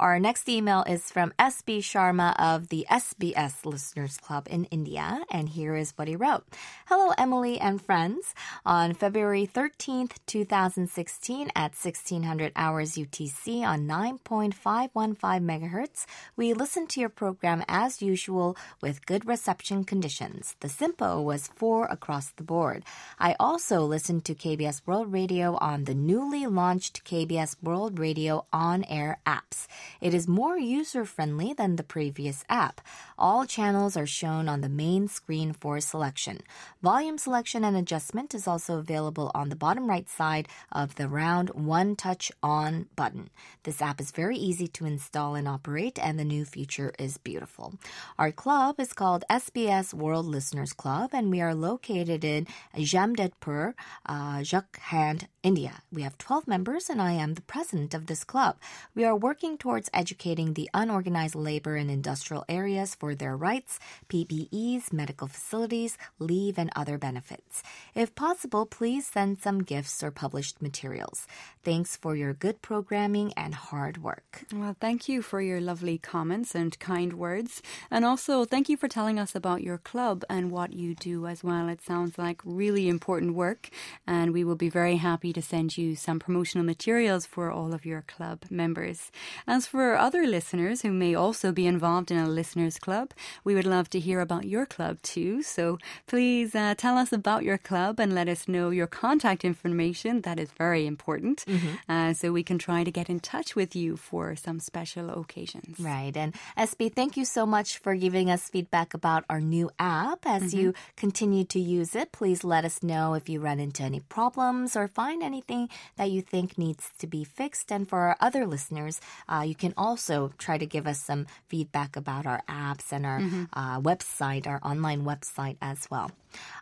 Our 0.00 0.18
next 0.18 0.48
email 0.48 0.82
is 0.88 1.10
from 1.10 1.34
SB 1.38 1.80
Sharma 1.80 2.34
of 2.38 2.68
the 2.68 2.86
SBS 2.90 3.66
Listeners 3.66 4.16
Club 4.16 4.46
in 4.48 4.64
India, 4.70 5.20
and 5.30 5.46
here 5.46 5.76
is 5.76 5.92
what 5.96 6.08
he 6.08 6.16
wrote. 6.16 6.46
Hello, 6.86 7.12
Emily 7.18 7.60
and 7.60 7.82
friends. 7.82 8.34
On 8.64 8.94
February 8.94 9.46
13th, 9.46 10.12
2016, 10.24 11.50
at 11.54 11.76
1600 11.76 12.52
hours 12.56 12.94
UTC 12.94 13.60
on 13.60 13.86
9.515 13.86 15.18
megahertz, 15.20 16.06
we 16.34 16.54
listened 16.54 16.88
to 16.88 17.00
your 17.00 17.10
program 17.10 17.62
as 17.68 18.00
usual 18.00 18.56
with 18.80 19.04
good 19.04 19.26
reception 19.26 19.84
conditions. 19.84 20.56
The 20.60 20.68
SINPO 20.68 21.22
was 21.22 21.48
four 21.48 21.84
across 21.84 22.30
the 22.30 22.42
board. 22.42 22.84
I 23.18 23.36
also 23.38 23.82
listened 23.82 24.24
to 24.24 24.34
KBS 24.34 24.80
World 24.86 25.12
Radio 25.12 25.56
on 25.56 25.84
the 25.84 25.94
newly 25.94 26.46
launched 26.46 27.04
KBS 27.04 27.56
World 27.62 27.98
Radio 27.98 28.46
on 28.50 28.84
air 28.84 29.18
apps. 29.26 29.66
It 30.00 30.14
is 30.14 30.28
more 30.28 30.58
user 30.58 31.04
friendly 31.04 31.52
than 31.52 31.76
the 31.76 31.82
previous 31.82 32.44
app. 32.48 32.80
All 33.18 33.46
channels 33.46 33.96
are 33.96 34.06
shown 34.06 34.48
on 34.48 34.60
the 34.60 34.68
main 34.68 35.08
screen 35.08 35.52
for 35.52 35.80
selection. 35.80 36.40
Volume 36.82 37.18
selection 37.18 37.64
and 37.64 37.76
adjustment 37.76 38.34
is 38.34 38.46
also 38.46 38.78
available 38.78 39.30
on 39.34 39.48
the 39.48 39.56
bottom 39.56 39.88
right 39.88 40.08
side 40.08 40.48
of 40.72 40.94
the 40.94 41.08
round 41.08 41.50
One 41.50 41.96
Touch 41.96 42.32
On 42.42 42.86
button. 42.96 43.30
This 43.64 43.82
app 43.82 44.00
is 44.00 44.10
very 44.10 44.36
easy 44.36 44.68
to 44.68 44.86
install 44.86 45.34
and 45.34 45.46
operate, 45.46 45.98
and 46.00 46.18
the 46.18 46.24
new 46.24 46.44
feature 46.44 46.92
is 46.98 47.18
beautiful. 47.18 47.74
Our 48.18 48.32
club 48.32 48.80
is 48.80 48.92
called 48.92 49.24
SBS 49.30 49.92
World 49.94 50.26
Listeners 50.26 50.72
Club, 50.72 51.10
and 51.12 51.30
we 51.30 51.40
are 51.40 51.54
located 51.54 52.24
in 52.24 52.46
Jamshedpur, 52.74 53.74
uh, 54.06 54.38
Jharkhand 54.38 55.24
India. 55.42 55.82
We 55.90 56.02
have 56.02 56.18
12 56.18 56.46
members, 56.46 56.90
and 56.90 57.00
I 57.00 57.12
am 57.12 57.32
the 57.32 57.40
president 57.40 57.94
of 57.94 58.06
this 58.06 58.24
club. 58.24 58.56
We 58.94 59.04
are 59.04 59.16
working 59.16 59.56
towards 59.56 59.88
educating 59.94 60.52
the 60.52 60.68
unorganized 60.74 61.34
labor 61.34 61.76
in 61.76 61.88
industrial 61.88 62.44
areas 62.46 62.94
for 62.94 63.14
their 63.14 63.36
rights, 63.36 63.78
PPEs, 64.10 64.92
medical 64.92 65.28
facilities, 65.28 65.96
leave, 66.18 66.58
and 66.58 66.70
other 66.76 66.98
benefits. 66.98 67.62
If 67.94 68.14
possible, 68.14 68.66
please 68.66 69.06
send 69.06 69.40
some 69.40 69.62
gifts 69.62 70.02
or 70.02 70.10
published 70.10 70.60
materials. 70.60 71.26
Thanks 71.64 71.96
for 71.96 72.14
your 72.14 72.34
good 72.34 72.60
programming 72.60 73.32
and 73.34 73.54
hard 73.54 74.02
work. 74.02 74.44
Well, 74.52 74.76
thank 74.78 75.08
you 75.08 75.22
for 75.22 75.40
your 75.40 75.60
lovely 75.60 75.96
comments 75.96 76.54
and 76.54 76.78
kind 76.78 77.14
words. 77.14 77.62
And 77.90 78.04
also, 78.04 78.44
thank 78.44 78.68
you 78.68 78.76
for 78.76 78.88
telling 78.88 79.18
us 79.18 79.34
about 79.34 79.62
your 79.62 79.78
club 79.78 80.22
and 80.28 80.50
what 80.50 80.74
you 80.74 80.94
do 80.94 81.26
as 81.26 81.42
well. 81.42 81.68
It 81.68 81.82
sounds 81.82 82.18
like 82.18 82.42
really 82.44 82.88
important 82.90 83.34
work, 83.34 83.70
and 84.06 84.34
we 84.34 84.44
will 84.44 84.56
be 84.56 84.68
very 84.68 84.96
happy 84.96 85.29
to 85.32 85.42
send 85.42 85.76
you 85.76 85.96
some 85.96 86.18
promotional 86.18 86.64
materials 86.64 87.26
for 87.26 87.50
all 87.50 87.72
of 87.74 87.86
your 87.86 88.02
club 88.02 88.44
members. 88.50 89.10
As 89.46 89.66
for 89.66 89.96
other 89.96 90.26
listeners 90.26 90.82
who 90.82 90.92
may 90.92 91.14
also 91.14 91.52
be 91.52 91.66
involved 91.66 92.10
in 92.10 92.18
a 92.18 92.28
listeners 92.28 92.78
club, 92.78 93.12
we 93.44 93.54
would 93.54 93.66
love 93.66 93.90
to 93.90 94.00
hear 94.00 94.20
about 94.20 94.44
your 94.44 94.66
club 94.66 95.00
too. 95.02 95.42
So 95.42 95.78
please 96.06 96.54
uh, 96.54 96.74
tell 96.76 96.96
us 96.96 97.12
about 97.12 97.44
your 97.44 97.58
club 97.58 98.00
and 98.00 98.14
let 98.14 98.28
us 98.28 98.48
know 98.48 98.70
your 98.70 98.86
contact 98.86 99.44
information. 99.44 100.22
That 100.22 100.38
is 100.38 100.50
very 100.52 100.86
important. 100.86 101.44
Mm-hmm. 101.46 101.90
Uh, 101.90 102.14
so 102.14 102.32
we 102.32 102.42
can 102.42 102.58
try 102.58 102.84
to 102.84 102.90
get 102.90 103.08
in 103.08 103.20
touch 103.20 103.54
with 103.54 103.74
you 103.76 103.96
for 103.96 104.36
some 104.36 104.60
special 104.60 105.10
occasions. 105.10 105.78
Right. 105.78 106.16
And 106.16 106.34
SB, 106.56 106.94
thank 106.94 107.16
you 107.16 107.24
so 107.24 107.46
much 107.46 107.78
for 107.78 107.94
giving 107.94 108.30
us 108.30 108.48
feedback 108.48 108.94
about 108.94 109.24
our 109.28 109.40
new 109.40 109.70
app. 109.78 110.26
As 110.26 110.42
mm-hmm. 110.42 110.58
you 110.58 110.74
continue 110.96 111.44
to 111.44 111.60
use 111.60 111.94
it, 111.94 112.12
please 112.12 112.44
let 112.44 112.64
us 112.64 112.82
know 112.82 113.14
if 113.14 113.28
you 113.28 113.40
run 113.40 113.60
into 113.60 113.82
any 113.82 114.00
problems 114.00 114.76
or 114.76 114.88
find 114.88 115.19
anything 115.22 115.68
that 115.96 116.10
you 116.10 116.22
think 116.22 116.58
needs 116.58 116.90
to 116.98 117.06
be 117.06 117.24
fixed. 117.24 117.70
And 117.72 117.88
for 117.88 117.98
our 117.98 118.16
other 118.20 118.46
listeners, 118.46 119.00
uh, 119.28 119.44
you 119.46 119.54
can 119.54 119.74
also 119.76 120.32
try 120.38 120.58
to 120.58 120.66
give 120.66 120.86
us 120.86 121.00
some 121.00 121.26
feedback 121.48 121.96
about 121.96 122.26
our 122.26 122.42
apps 122.48 122.92
and 122.92 123.06
our 123.06 123.20
mm-hmm. 123.20 123.44
uh, 123.52 123.80
website, 123.80 124.46
our 124.46 124.60
online 124.62 125.04
website 125.04 125.56
as 125.60 125.88
well. 125.90 126.10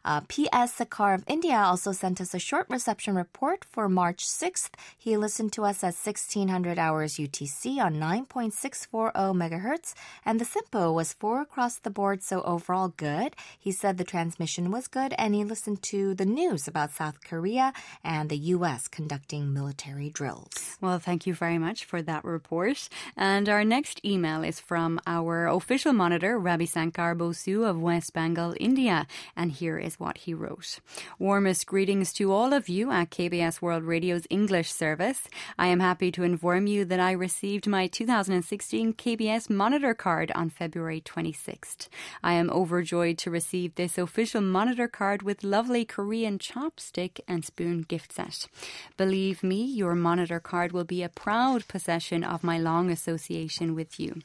Uh, 0.05 0.21
P.S. 0.29 0.79
Sakar 0.79 1.15
of 1.15 1.25
India 1.27 1.57
also 1.57 1.93
sent 1.93 2.21
us 2.21 2.35
a 2.35 2.39
short 2.39 2.67
reception 2.71 3.15
report 3.15 3.65
for 3.65 3.89
March 3.89 4.25
6th. 4.25 4.71
He 4.97 5.17
listened 5.17 5.53
to 5.55 5.65
us 5.65 5.83
at 5.85 5.95
1600 5.95 6.79
hours 6.79 7.17
UTC 7.17 7.79
on 7.79 7.97
9.640 7.97 9.13
megahertz, 9.35 9.95
and 10.25 10.41
the 10.41 10.45
SINPO 10.45 10.95
was 10.95 11.13
four 11.13 11.43
across 11.43 11.79
the 11.79 11.91
board, 11.91 12.23
so 12.23 12.43
overall 12.43 12.89
good. 12.89 13.37
He 13.59 13.73
said 13.73 13.99
the 13.99 14.05
transmission 14.05 14.71
was 14.71 14.89
good, 14.89 15.15
and 15.19 15.35
he 15.35 15.45
listened 15.45 15.83
to 15.85 16.15
the 16.15 16.27
news 16.27 16.67
about 16.67 16.93
South 16.93 17.23
Korea 17.23 17.73
and 18.03 18.31
the 18.31 18.39
U.S. 18.55 18.89
conducting 18.89 19.53
military 19.53 20.11
drills. 20.11 20.77
Well, 20.81 20.99
thank 20.99 21.27
you 21.27 21.35
very 21.35 21.59
much 21.59 21.85
for 21.85 22.01
that 22.03 22.25
report. 22.25 22.89
And 23.17 23.49
our 23.49 23.65
next 23.65 24.01
email 24.05 24.43
is 24.45 24.61
from 24.61 25.01
our 25.07 25.47
official 25.49 25.93
monitor, 25.93 26.39
Ravi 26.39 26.67
Sankar 26.67 27.17
Bosu 27.17 27.69
of 27.69 27.81
West 27.81 28.13
Bengal, 28.13 28.55
India, 28.61 29.07
and 29.37 29.51
here 29.51 29.77
is 29.77 30.01
what 30.01 30.19
he 30.19 30.33
wrote. 30.33 30.81
Warmest 31.19 31.67
greetings 31.67 32.13
to 32.15 32.33
all 32.33 32.53
of 32.53 32.69
you 32.69 32.91
at 32.91 33.11
KBS 33.11 33.61
World 33.61 33.83
Radio's 33.83 34.27
English 34.31 34.73
service. 34.73 35.29
I 35.59 35.67
am 35.67 35.81
happy 35.81 36.11
to 36.13 36.23
inform 36.23 36.67
you 36.67 36.85
that 36.87 37.01
I 37.01 37.13
received 37.13 37.67
my 37.67 37.87
2016 37.89 38.95
KBS 38.95 39.51
monitor 39.51 39.95
card 39.95 40.31
on 40.35 40.49
February 40.49 41.01
26th. 41.01 41.89
I 42.23 42.35
am 42.35 42.49
overjoyed 42.51 43.19
to 43.19 43.31
receive 43.31 43.75
this 43.75 43.99
official 43.99 44.41
monitor 44.41 44.89
card 44.89 45.23
with 45.23 45.45
lovely 45.45 45.85
Korean 45.85 46.39
chopstick 46.39 47.21
and 47.27 47.45
spoon 47.45 47.83
gift 47.83 48.13
set. 48.13 48.38
Believe 48.97 49.43
me, 49.43 49.65
your 49.65 49.95
monitor 49.95 50.39
card 50.39 50.73
will 50.73 50.85
be 50.85 51.03
a 51.03 51.09
proud 51.09 51.67
possession 51.67 52.23
of 52.23 52.45
my 52.45 52.59
long 52.59 52.91
association 52.91 53.75
with 53.75 53.99
you. 53.99 54.21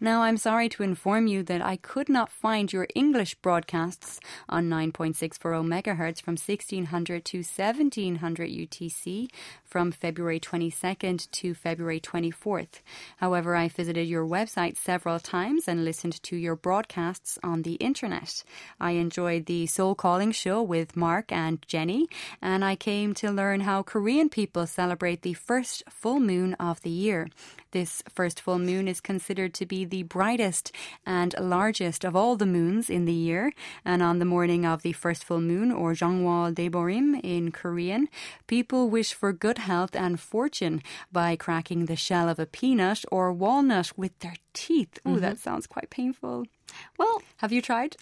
Now, 0.00 0.22
I'm 0.22 0.36
sorry 0.36 0.68
to 0.70 0.82
inform 0.82 1.26
you 1.26 1.42
that 1.44 1.62
I 1.62 1.76
could 1.76 2.08
not 2.08 2.30
find 2.30 2.72
your 2.72 2.88
English 2.94 3.36
broadcasts 3.36 4.20
on 4.48 4.68
9.640 4.68 5.64
megahertz 5.64 6.20
from 6.20 6.32
1600 6.32 7.24
to 7.24 7.38
1700 7.38 8.50
UTC 8.50 9.28
from 9.64 9.90
February 9.92 10.38
22nd 10.38 11.30
to 11.30 11.54
February 11.54 12.00
24th. 12.00 12.80
However, 13.16 13.56
I 13.56 13.68
visited 13.68 14.06
your 14.06 14.26
website 14.26 14.76
several 14.76 15.18
times 15.18 15.66
and 15.66 15.84
listened 15.84 16.22
to 16.22 16.36
your 16.36 16.56
broadcasts 16.56 17.38
on 17.42 17.62
the 17.62 17.74
internet. 17.74 18.44
I 18.80 18.92
enjoyed 18.92 19.46
the 19.46 19.66
Seoul 19.66 19.94
Calling 19.94 20.32
show 20.32 20.62
with 20.62 20.96
Mark 20.96 21.32
and 21.32 21.64
Jenny, 21.66 22.08
and 22.40 22.64
I 22.64 22.76
came 22.76 23.14
to 23.14 23.30
learn 23.30 23.53
how 23.60 23.82
Korean 23.82 24.28
people 24.28 24.66
celebrate 24.66 25.22
the 25.22 25.34
first 25.34 25.82
full 25.88 26.20
moon 26.20 26.54
of 26.54 26.80
the 26.82 26.90
year. 26.90 27.28
This 27.70 28.02
first 28.08 28.40
full 28.40 28.58
moon 28.58 28.86
is 28.86 29.00
considered 29.00 29.54
to 29.54 29.66
be 29.66 29.84
the 29.84 30.04
brightest 30.04 30.70
and 31.04 31.34
largest 31.40 32.04
of 32.04 32.14
all 32.14 32.36
the 32.36 32.46
moons 32.46 32.88
in 32.88 33.04
the 33.04 33.12
year. 33.12 33.52
And 33.84 34.02
on 34.02 34.18
the 34.18 34.24
morning 34.24 34.64
of 34.64 34.82
the 34.82 34.92
first 34.92 35.24
full 35.24 35.40
moon, 35.40 35.72
or 35.72 35.92
Jeongwol 35.92 36.54
Daeboreum 36.54 37.20
in 37.22 37.52
Korean, 37.52 38.08
people 38.46 38.88
wish 38.88 39.12
for 39.12 39.32
good 39.32 39.58
health 39.58 39.96
and 39.96 40.20
fortune 40.20 40.82
by 41.10 41.36
cracking 41.36 41.86
the 41.86 41.96
shell 41.96 42.28
of 42.28 42.38
a 42.38 42.46
peanut 42.46 43.04
or 43.10 43.32
walnut 43.32 43.92
with 43.96 44.18
their 44.20 44.36
teeth. 44.52 44.98
Oh, 45.04 45.10
mm-hmm. 45.10 45.20
that 45.20 45.38
sounds 45.38 45.66
quite 45.66 45.90
painful. 45.90 46.46
Well, 46.98 47.22
have 47.38 47.52
you 47.52 47.60
tried? 47.60 47.96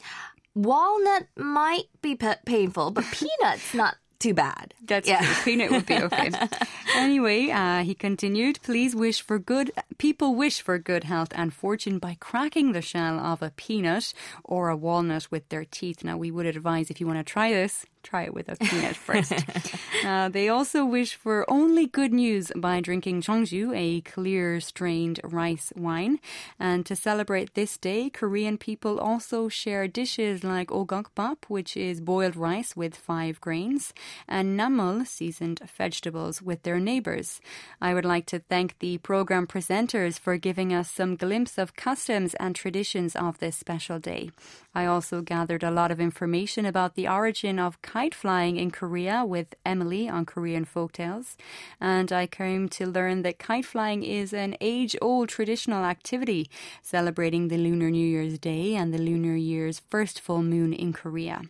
Walnut 0.55 1.29
might 1.37 1.89
be 2.03 2.15
painful, 2.15 2.91
but 2.91 3.05
peanuts 3.13 3.73
not 3.73 3.97
too 4.23 4.35
bad. 4.35 4.75
That's 4.85 5.09
yeah. 5.09 5.21
True. 5.21 5.45
Peanut 5.45 5.71
would 5.73 5.87
be 5.87 5.97
okay. 5.97 6.31
anyway, 6.97 7.51
uh, 7.51 7.83
he 7.83 7.95
continued, 7.95 8.61
please 8.63 8.95
wish 8.95 9.21
for 9.21 9.39
good, 9.39 9.73
people 9.99 10.35
wish 10.35 10.63
for 10.63 10.79
good 10.79 11.05
health 11.05 11.33
and 11.35 11.53
fortune 11.53 11.99
by 11.99 12.17
cracking 12.21 12.73
the 12.73 12.83
shell 12.83 13.19
of 13.19 13.43
a 13.43 13.51
peanut 13.51 14.15
or 14.45 14.69
a 14.69 14.77
walnut 14.77 15.31
with 15.31 15.49
their 15.49 15.65
teeth. 15.65 16.05
Now, 16.05 16.17
we 16.17 16.31
would 16.31 16.47
advise 16.47 16.89
if 16.89 17.01
you 17.01 17.07
want 17.07 17.19
to 17.19 17.25
try 17.25 17.53
this, 17.53 17.85
try 18.03 18.23
it 18.25 18.35
with 18.35 18.49
a 18.49 18.57
peanut 18.57 18.97
first. 18.97 19.33
uh, 20.05 20.29
they 20.29 20.49
also 20.49 20.85
wish 20.85 21.15
for 21.15 21.49
only 21.51 21.87
good 21.87 22.13
news 22.13 22.53
by 22.57 22.81
drinking 22.81 23.23
Jeongju, 23.23 23.77
a 23.77 24.01
clear 24.03 24.61
strained 24.61 25.21
rice 25.25 25.73
wine. 25.77 26.19
And 26.59 26.85
to 26.87 26.97
celebrate 26.97 27.55
this 27.55 27.77
day, 27.79 28.11
Korean 28.11 28.59
people 28.59 28.99
also 28.99 29.49
share 29.49 29.89
dishes 29.89 30.45
like 30.45 30.69
ogokbap, 30.69 31.39
which 31.49 31.77
is 31.77 32.01
boiled 32.01 32.37
rice 32.37 32.77
with 32.77 32.97
five 32.97 33.41
grains, 33.41 33.93
and 34.29 34.59
namul, 34.59 35.07
seasoned 35.07 35.61
vegetables, 35.77 36.43
with 36.43 36.63
their 36.63 36.81
neighbors. 36.81 37.41
I 37.81 37.95
would 37.95 38.05
like 38.05 38.27
to 38.27 38.39
thank 38.39 38.79
the 38.79 38.99
program 38.99 39.47
presenters 39.47 40.19
for 40.19 40.37
giving 40.37 40.73
us 40.73 40.91
some 40.91 41.17
glimpse 41.17 41.59
of 41.59 41.77
customs 41.77 42.35
and 42.35 42.55
traditions 42.55 43.17
of 43.17 43.39
this 43.39 43.57
special 43.57 43.99
day. 43.99 44.31
I 44.75 44.87
also 44.87 45.21
gathered 45.21 45.63
a 45.63 45.71
lot 45.71 45.91
of 45.91 46.01
information 46.01 46.65
about 46.65 46.95
the 46.95 47.07
origin 47.07 47.59
of 47.59 47.83
kite 47.83 48.15
flying 48.15 48.57
in 48.57 48.71
Korea 48.71 49.25
with 49.25 49.55
Emily 49.67 50.09
on 50.09 50.25
Korean 50.25 50.65
Folktales. 50.65 51.37
And 51.81 52.11
I 52.11 52.27
came 52.27 52.69
to 52.71 52.87
learn 52.87 53.23
that 53.23 53.39
kite 53.39 53.67
flying 53.67 54.03
is 54.03 54.33
an 54.33 54.57
age 54.61 54.97
old 55.03 55.29
traditional 55.29 55.85
activity 55.85 56.49
celebrating 56.81 57.49
the 57.49 57.59
Lunar 57.59 57.91
New 57.91 58.07
Year's 58.07 58.39
Day 58.39 58.75
and 58.75 58.95
the 58.95 58.99
Lunar 58.99 59.37
Year's 59.37 59.83
first 59.91 60.21
full 60.21 60.43
moon 60.43 60.73
in 60.73 60.93
Korea. 60.95 61.43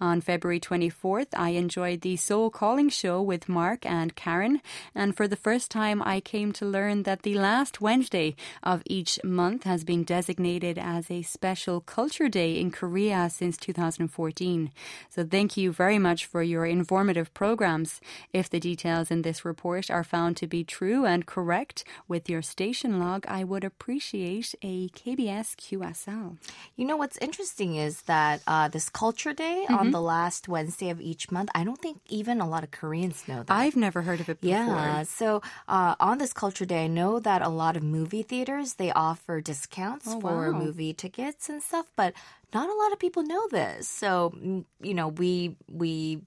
On 0.00 0.20
February 0.20 0.60
24th, 0.60 1.26
I 1.32 1.50
enjoyed 1.50 2.02
the 2.02 2.16
Seoul 2.16 2.50
Calling 2.50 2.88
show 2.88 3.20
with 3.20 3.48
Mark 3.48 3.84
and 3.84 4.14
Karen, 4.14 4.62
and 4.94 5.16
for 5.16 5.26
the 5.26 5.34
first 5.34 5.72
time, 5.72 6.00
I 6.04 6.20
came 6.20 6.52
to 6.52 6.64
learn 6.64 7.02
that 7.02 7.22
the 7.22 7.34
last 7.34 7.80
Wednesday 7.80 8.36
of 8.62 8.82
each 8.86 9.18
month 9.24 9.64
has 9.64 9.82
been 9.82 10.04
designated 10.04 10.78
as 10.78 11.10
a 11.10 11.22
special 11.22 11.80
culture 11.80 12.28
day 12.28 12.60
in 12.60 12.70
Korea 12.70 13.28
since 13.28 13.56
2014. 13.56 14.70
So 15.08 15.24
thank 15.24 15.56
you 15.56 15.72
very 15.72 15.98
much 15.98 16.26
for 16.26 16.44
your 16.44 16.64
informative 16.64 17.34
programs. 17.34 18.00
If 18.32 18.48
the 18.48 18.60
details 18.60 19.10
in 19.10 19.22
this 19.22 19.44
report 19.44 19.90
are 19.90 20.04
found 20.04 20.36
to 20.36 20.46
be 20.46 20.62
true 20.62 21.06
and 21.06 21.26
correct 21.26 21.82
with 22.06 22.30
your 22.30 22.42
station 22.42 23.00
log, 23.00 23.24
I 23.26 23.42
would 23.42 23.64
appreciate 23.64 24.54
a 24.62 24.88
KBS 24.90 25.56
QSL. 25.56 26.36
You 26.76 26.86
know 26.86 26.96
what's 26.96 27.18
interesting 27.18 27.74
is 27.74 28.02
that 28.02 28.42
uh, 28.46 28.68
this 28.68 28.88
Culture 28.88 29.32
Day 29.32 29.64
mm-hmm. 29.68 29.74
on 29.74 29.87
on 29.88 29.92
mm-hmm. 29.92 30.02
the 30.02 30.06
last 30.06 30.48
Wednesday 30.48 30.90
of 30.90 31.00
each 31.00 31.30
month. 31.30 31.50
I 31.54 31.64
don't 31.64 31.80
think 31.80 32.00
even 32.08 32.40
a 32.40 32.48
lot 32.48 32.62
of 32.62 32.70
Koreans 32.70 33.26
know 33.26 33.42
that. 33.42 33.50
I've 33.50 33.76
never 33.76 34.02
heard 34.02 34.20
of 34.20 34.28
it 34.28 34.40
before. 34.40 34.56
Yeah. 34.56 35.02
So 35.04 35.42
uh, 35.66 35.94
on 35.98 36.18
this 36.18 36.32
Culture 36.32 36.64
Day, 36.64 36.84
I 36.84 36.86
know 36.88 37.18
that 37.18 37.42
a 37.42 37.48
lot 37.48 37.76
of 37.76 37.82
movie 37.82 38.22
theaters 38.22 38.74
they 38.74 38.92
offer 38.92 39.40
discounts 39.40 40.06
oh, 40.08 40.20
for 40.20 40.52
wow. 40.52 40.58
movie 40.58 40.92
tickets 40.92 41.48
and 41.48 41.62
stuff, 41.62 41.90
but 41.96 42.12
not 42.52 42.68
a 42.68 42.74
lot 42.74 42.92
of 42.92 42.98
people 42.98 43.22
know 43.22 43.48
this. 43.48 43.88
So 43.88 44.32
mm, 44.36 44.64
you 44.80 44.94
know, 44.94 45.08
we 45.08 45.56
we 45.70 46.20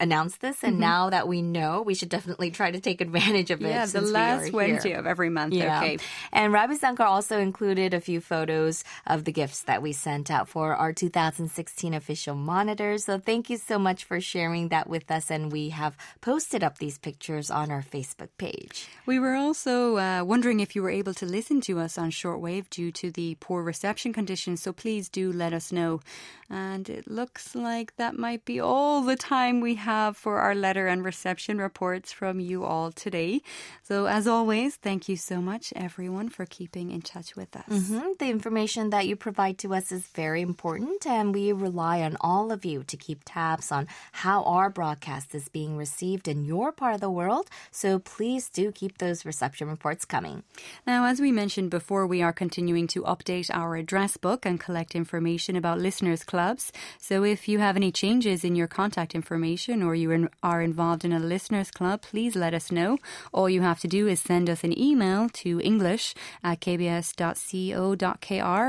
announce 0.00 0.38
this, 0.38 0.64
and 0.64 0.78
now 0.80 1.10
that 1.10 1.28
we 1.28 1.42
know, 1.42 1.82
we 1.82 1.94
should 1.94 2.08
definitely 2.08 2.50
try 2.50 2.70
to 2.70 2.80
take 2.80 3.00
advantage 3.00 3.50
of 3.50 3.60
it. 3.60 3.68
Yeah, 3.68 3.86
the 3.86 4.00
last 4.00 4.52
Wednesday 4.52 4.92
of 4.92 5.06
every 5.06 5.28
month. 5.28 5.52
Yeah. 5.52 5.78
Okay. 5.78 5.98
And 6.32 6.52
Ravi 6.52 6.76
Sankar 6.76 7.06
also 7.06 7.38
included 7.38 7.94
a 7.94 8.00
few 8.00 8.20
photos 8.20 8.82
of 9.06 9.24
the 9.24 9.32
gifts 9.32 9.62
that 9.62 9.82
we 9.82 9.92
sent 9.92 10.30
out 10.30 10.48
for 10.48 10.74
our 10.74 10.92
2016 10.92 11.94
official 11.94 12.34
monitors. 12.34 13.04
So 13.04 13.18
thank 13.18 13.50
you 13.50 13.58
so 13.58 13.78
much 13.78 14.04
for 14.04 14.20
sharing 14.20 14.68
that 14.68 14.88
with 14.88 15.10
us. 15.10 15.30
And 15.30 15.52
we 15.52 15.68
have 15.68 15.96
posted 16.20 16.64
up 16.64 16.78
these 16.78 16.98
pictures 16.98 17.50
on 17.50 17.70
our 17.70 17.82
Facebook 17.82 18.30
page. 18.38 18.88
We 19.06 19.18
were 19.18 19.34
also 19.34 19.98
uh, 19.98 20.24
wondering 20.24 20.60
if 20.60 20.74
you 20.74 20.82
were 20.82 20.90
able 20.90 21.14
to 21.14 21.26
listen 21.26 21.60
to 21.62 21.78
us 21.78 21.98
on 21.98 22.10
shortwave 22.10 22.70
due 22.70 22.90
to 22.92 23.10
the 23.10 23.36
poor 23.40 23.62
reception 23.62 24.12
conditions. 24.12 24.62
So 24.62 24.72
please 24.72 25.08
do 25.08 25.30
let 25.32 25.52
us 25.52 25.70
know. 25.70 26.00
And 26.48 26.88
it 26.88 27.08
looks 27.08 27.54
like 27.54 27.94
that 27.96 28.18
might 28.18 28.44
be 28.44 28.58
all 28.58 29.02
the 29.02 29.14
time 29.14 29.60
we 29.60 29.76
have 29.76 29.89
for 30.14 30.38
our 30.38 30.54
letter 30.54 30.86
and 30.86 31.04
reception 31.04 31.58
reports 31.58 32.12
from 32.12 32.38
you 32.40 32.64
all 32.64 32.92
today. 32.92 33.40
So 33.82 34.06
as 34.06 34.26
always, 34.26 34.76
thank 34.76 35.08
you 35.08 35.16
so 35.16 35.40
much, 35.40 35.72
everyone, 35.74 36.28
for 36.28 36.46
keeping 36.46 36.90
in 36.90 37.02
touch 37.02 37.34
with 37.34 37.56
us. 37.56 37.68
Mhm. 37.68 38.18
The 38.18 38.28
information 38.30 38.90
that 38.90 39.06
you 39.06 39.16
provide 39.16 39.58
to 39.58 39.74
us 39.74 39.90
is 39.90 40.06
very 40.06 40.42
important, 40.42 41.06
and 41.06 41.34
we 41.34 41.52
rely 41.52 42.02
on 42.02 42.16
all 42.20 42.52
of 42.52 42.64
you 42.64 42.84
to 42.84 42.96
keep 42.96 43.22
tabs 43.24 43.72
on 43.72 43.88
how 44.12 44.42
our 44.44 44.70
broadcast 44.70 45.34
is 45.34 45.48
being 45.48 45.76
received 45.76 46.28
in 46.28 46.44
your 46.44 46.72
part 46.72 46.94
of 46.94 47.00
the 47.00 47.10
world. 47.10 47.48
So 47.70 47.98
please 47.98 48.48
do 48.48 48.70
keep 48.72 48.98
those 48.98 49.24
reception 49.24 49.68
reports 49.68 50.04
coming. 50.04 50.44
Now, 50.86 51.06
as 51.06 51.20
we 51.20 51.32
mentioned 51.32 51.70
before, 51.70 52.06
we 52.06 52.22
are 52.22 52.32
continuing 52.32 52.86
to 52.88 53.02
update 53.02 53.50
our 53.52 53.76
address 53.76 54.16
book 54.16 54.46
and 54.46 54.60
collect 54.60 54.94
information 54.94 55.56
about 55.56 55.80
listeners' 55.80 56.24
clubs. 56.24 56.72
So 56.98 57.24
if 57.24 57.48
you 57.48 57.58
have 57.58 57.76
any 57.76 57.90
changes 57.90 58.44
in 58.44 58.54
your 58.54 58.68
contact 58.68 59.14
information 59.14 59.79
or 59.82 59.94
you 59.94 60.28
are 60.42 60.62
involved 60.62 61.04
in 61.04 61.12
a 61.12 61.18
listeners' 61.18 61.70
club, 61.70 62.02
please 62.02 62.36
let 62.36 62.54
us 62.54 62.70
know. 62.72 62.98
All 63.32 63.48
you 63.48 63.62
have 63.62 63.80
to 63.80 63.88
do 63.88 64.06
is 64.06 64.20
send 64.20 64.48
us 64.50 64.64
an 64.64 64.78
email 64.78 65.28
to 65.28 65.60
english 65.60 66.14
at 66.42 66.60
kbs.co.kr 66.60 67.14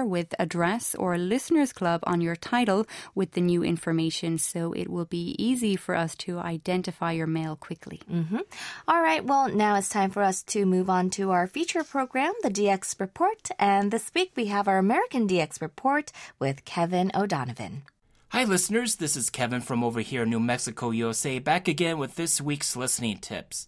with 0.08 0.36
address 0.39 0.95
or 0.95 1.17
listeners' 1.17 1.74
club 1.74 2.02
on 2.06 2.21
your 2.21 2.36
title 2.36 2.86
with 3.15 3.32
the 3.32 3.41
new 3.41 3.63
information. 3.63 4.38
So 4.38 4.74
it 4.74 4.89
will 4.89 5.06
be 5.06 5.36
easy 5.38 5.76
for 5.76 5.95
us 5.95 6.15
to 6.17 6.39
identify 6.39 7.12
your 7.12 7.28
mail 7.28 7.56
quickly. 7.56 8.02
Mm-hmm. 8.12 8.39
All 8.88 9.02
right, 9.02 9.24
well, 9.24 9.50
now 9.50 9.76
it's 9.76 9.89
time 9.89 10.12
for 10.12 10.24
us 10.24 10.43
to 10.43 10.65
move 10.65 10.89
on 10.89 11.10
to 11.12 11.32
our 11.32 11.47
feature 11.47 11.84
program, 11.84 12.34
the 12.43 12.50
DX 12.50 13.00
Report. 13.00 13.50
And 13.60 13.91
this 13.91 14.12
week 14.13 14.32
we 14.36 14.45
have 14.47 14.67
our 14.67 14.78
American 14.78 15.28
DX 15.28 15.62
Report 15.62 16.12
with 16.39 16.65
Kevin 16.65 17.12
O'Donovan. 17.13 17.84
Hi, 18.33 18.45
listeners. 18.45 18.95
This 18.95 19.17
is 19.17 19.29
Kevin 19.29 19.59
from 19.59 19.83
over 19.83 19.99
here 19.99 20.23
in 20.23 20.29
New 20.29 20.39
Mexico, 20.39 20.91
USA, 20.91 21.37
back 21.39 21.67
again 21.67 21.97
with 21.97 22.15
this 22.15 22.39
week's 22.39 22.77
listening 22.77 23.17
tips. 23.17 23.67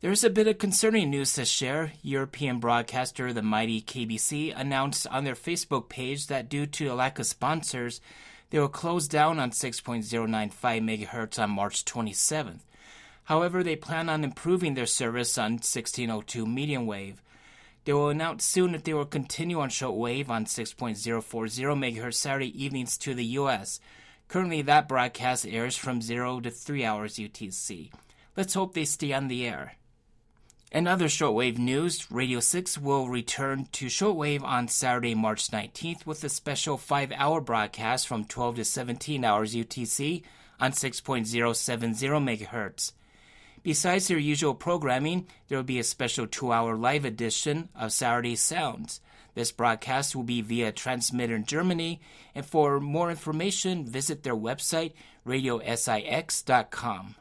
There's 0.00 0.24
a 0.24 0.30
bit 0.30 0.46
of 0.46 0.56
concerning 0.56 1.10
news 1.10 1.34
to 1.34 1.44
share. 1.44 1.92
European 2.00 2.58
broadcaster 2.58 3.34
the 3.34 3.42
mighty 3.42 3.82
KBC 3.82 4.58
announced 4.58 5.06
on 5.08 5.24
their 5.24 5.34
Facebook 5.34 5.90
page 5.90 6.28
that 6.28 6.48
due 6.48 6.64
to 6.64 6.86
a 6.86 6.94
lack 6.94 7.18
of 7.18 7.26
sponsors, 7.26 8.00
they 8.48 8.58
will 8.58 8.68
close 8.68 9.06
down 9.06 9.38
on 9.38 9.50
6.095 9.50 10.50
MHz 10.50 11.38
on 11.38 11.50
March 11.50 11.84
27th. 11.84 12.60
However, 13.24 13.62
they 13.62 13.76
plan 13.76 14.08
on 14.08 14.24
improving 14.24 14.72
their 14.72 14.86
service 14.86 15.36
on 15.36 15.52
1602 15.56 16.46
medium 16.46 16.86
wave. 16.86 17.20
They 17.84 17.92
will 17.92 18.08
announce 18.08 18.44
soon 18.44 18.72
that 18.72 18.84
they 18.84 18.94
will 18.94 19.04
continue 19.04 19.60
on 19.60 19.68
shortwave 19.68 20.28
on 20.28 20.46
6.040 20.46 20.94
MHz 20.96 22.14
Saturday 22.14 22.64
evenings 22.64 22.96
to 22.98 23.14
the 23.14 23.24
US. 23.24 23.78
Currently, 24.28 24.62
that 24.62 24.88
broadcast 24.88 25.46
airs 25.46 25.76
from 25.76 26.00
0 26.00 26.40
to 26.40 26.50
3 26.50 26.84
hours 26.84 27.16
UTC. 27.16 27.92
Let's 28.36 28.54
hope 28.54 28.74
they 28.74 28.86
stay 28.86 29.12
on 29.12 29.28
the 29.28 29.46
air. 29.46 29.74
In 30.72 30.88
other 30.88 31.06
shortwave 31.06 31.58
news, 31.58 32.10
Radio 32.10 32.40
6 32.40 32.78
will 32.78 33.08
return 33.08 33.68
to 33.72 33.86
shortwave 33.86 34.42
on 34.42 34.66
Saturday, 34.66 35.14
March 35.14 35.50
19th 35.50 36.04
with 36.04 36.24
a 36.24 36.28
special 36.28 36.76
5 36.76 37.12
hour 37.12 37.40
broadcast 37.40 38.08
from 38.08 38.24
12 38.24 38.56
to 38.56 38.64
17 38.64 39.24
hours 39.24 39.54
UTC 39.54 40.24
on 40.58 40.72
6.070 40.72 42.48
MHz. 42.48 42.92
Besides 43.64 44.08
their 44.08 44.18
usual 44.18 44.54
programming, 44.54 45.26
there 45.48 45.56
will 45.56 45.64
be 45.64 45.78
a 45.78 45.84
special 45.84 46.26
2 46.26 46.52
hour 46.52 46.76
live 46.76 47.06
edition 47.06 47.70
of 47.74 47.94
Saturday 47.94 48.36
Sounds. 48.36 49.00
This 49.34 49.52
broadcast 49.52 50.14
will 50.14 50.22
be 50.22 50.42
via 50.42 50.70
transmitter 50.70 51.34
in 51.34 51.46
Germany, 51.46 51.98
and 52.34 52.44
for 52.44 52.78
more 52.78 53.10
information, 53.10 53.86
visit 53.86 54.22
their 54.22 54.36
website, 54.36 54.92
radiosix.com. 55.26 57.14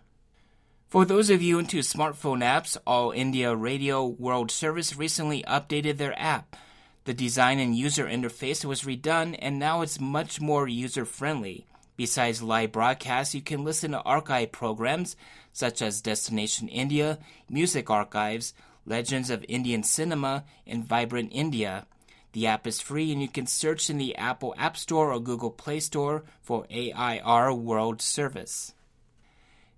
For 0.89 1.06
those 1.06 1.29
of 1.29 1.41
you 1.41 1.60
into 1.60 1.77
smartphone 1.77 2.43
apps, 2.43 2.75
All 2.86 3.12
India 3.12 3.56
Radio 3.56 4.06
World 4.06 4.51
Service 4.51 4.97
recently 4.97 5.43
updated 5.43 5.95
their 5.95 6.19
app. 6.19 6.58
The 7.06 7.13
design 7.13 7.60
and 7.60 7.75
user 7.75 8.06
interface 8.06 8.65
was 8.65 8.84
redone 8.84 9.38
and 9.39 9.58
now 9.58 9.82
it's 9.82 9.99
much 9.99 10.41
more 10.41 10.67
user 10.67 11.06
friendly. 11.06 11.65
Besides 11.95 12.41
live 12.41 12.71
broadcasts, 12.71 13.36
you 13.36 13.41
can 13.41 13.63
listen 13.63 13.91
to 13.91 14.01
archive 14.01 14.51
programs 14.51 15.15
such 15.54 15.82
as 15.82 16.02
Destination 16.02 16.68
India, 16.68 17.20
Music 17.50 17.89
Archives, 17.89 18.54
Legends 18.86 19.30
of 19.30 19.46
Indian 19.48 19.84
Cinema, 19.84 20.44
and 20.68 20.86
Vibrant 20.86 21.30
India. 21.32 21.86
The 22.34 22.48
app 22.48 22.68
is 22.68 22.82
free 22.82 23.12
and 23.12 23.22
you 23.22 23.30
can 23.30 23.46
search 23.46 23.89
in 23.89 23.98
the 23.98 24.16
Apple 24.16 24.56
App 24.58 24.76
Store 24.76 25.13
or 25.13 25.20
Google 25.20 25.52
Play 25.52 25.80
Store 25.80 26.24
for 26.42 26.66
AIR 26.70 27.54
World 27.54 28.02
Service. 28.02 28.74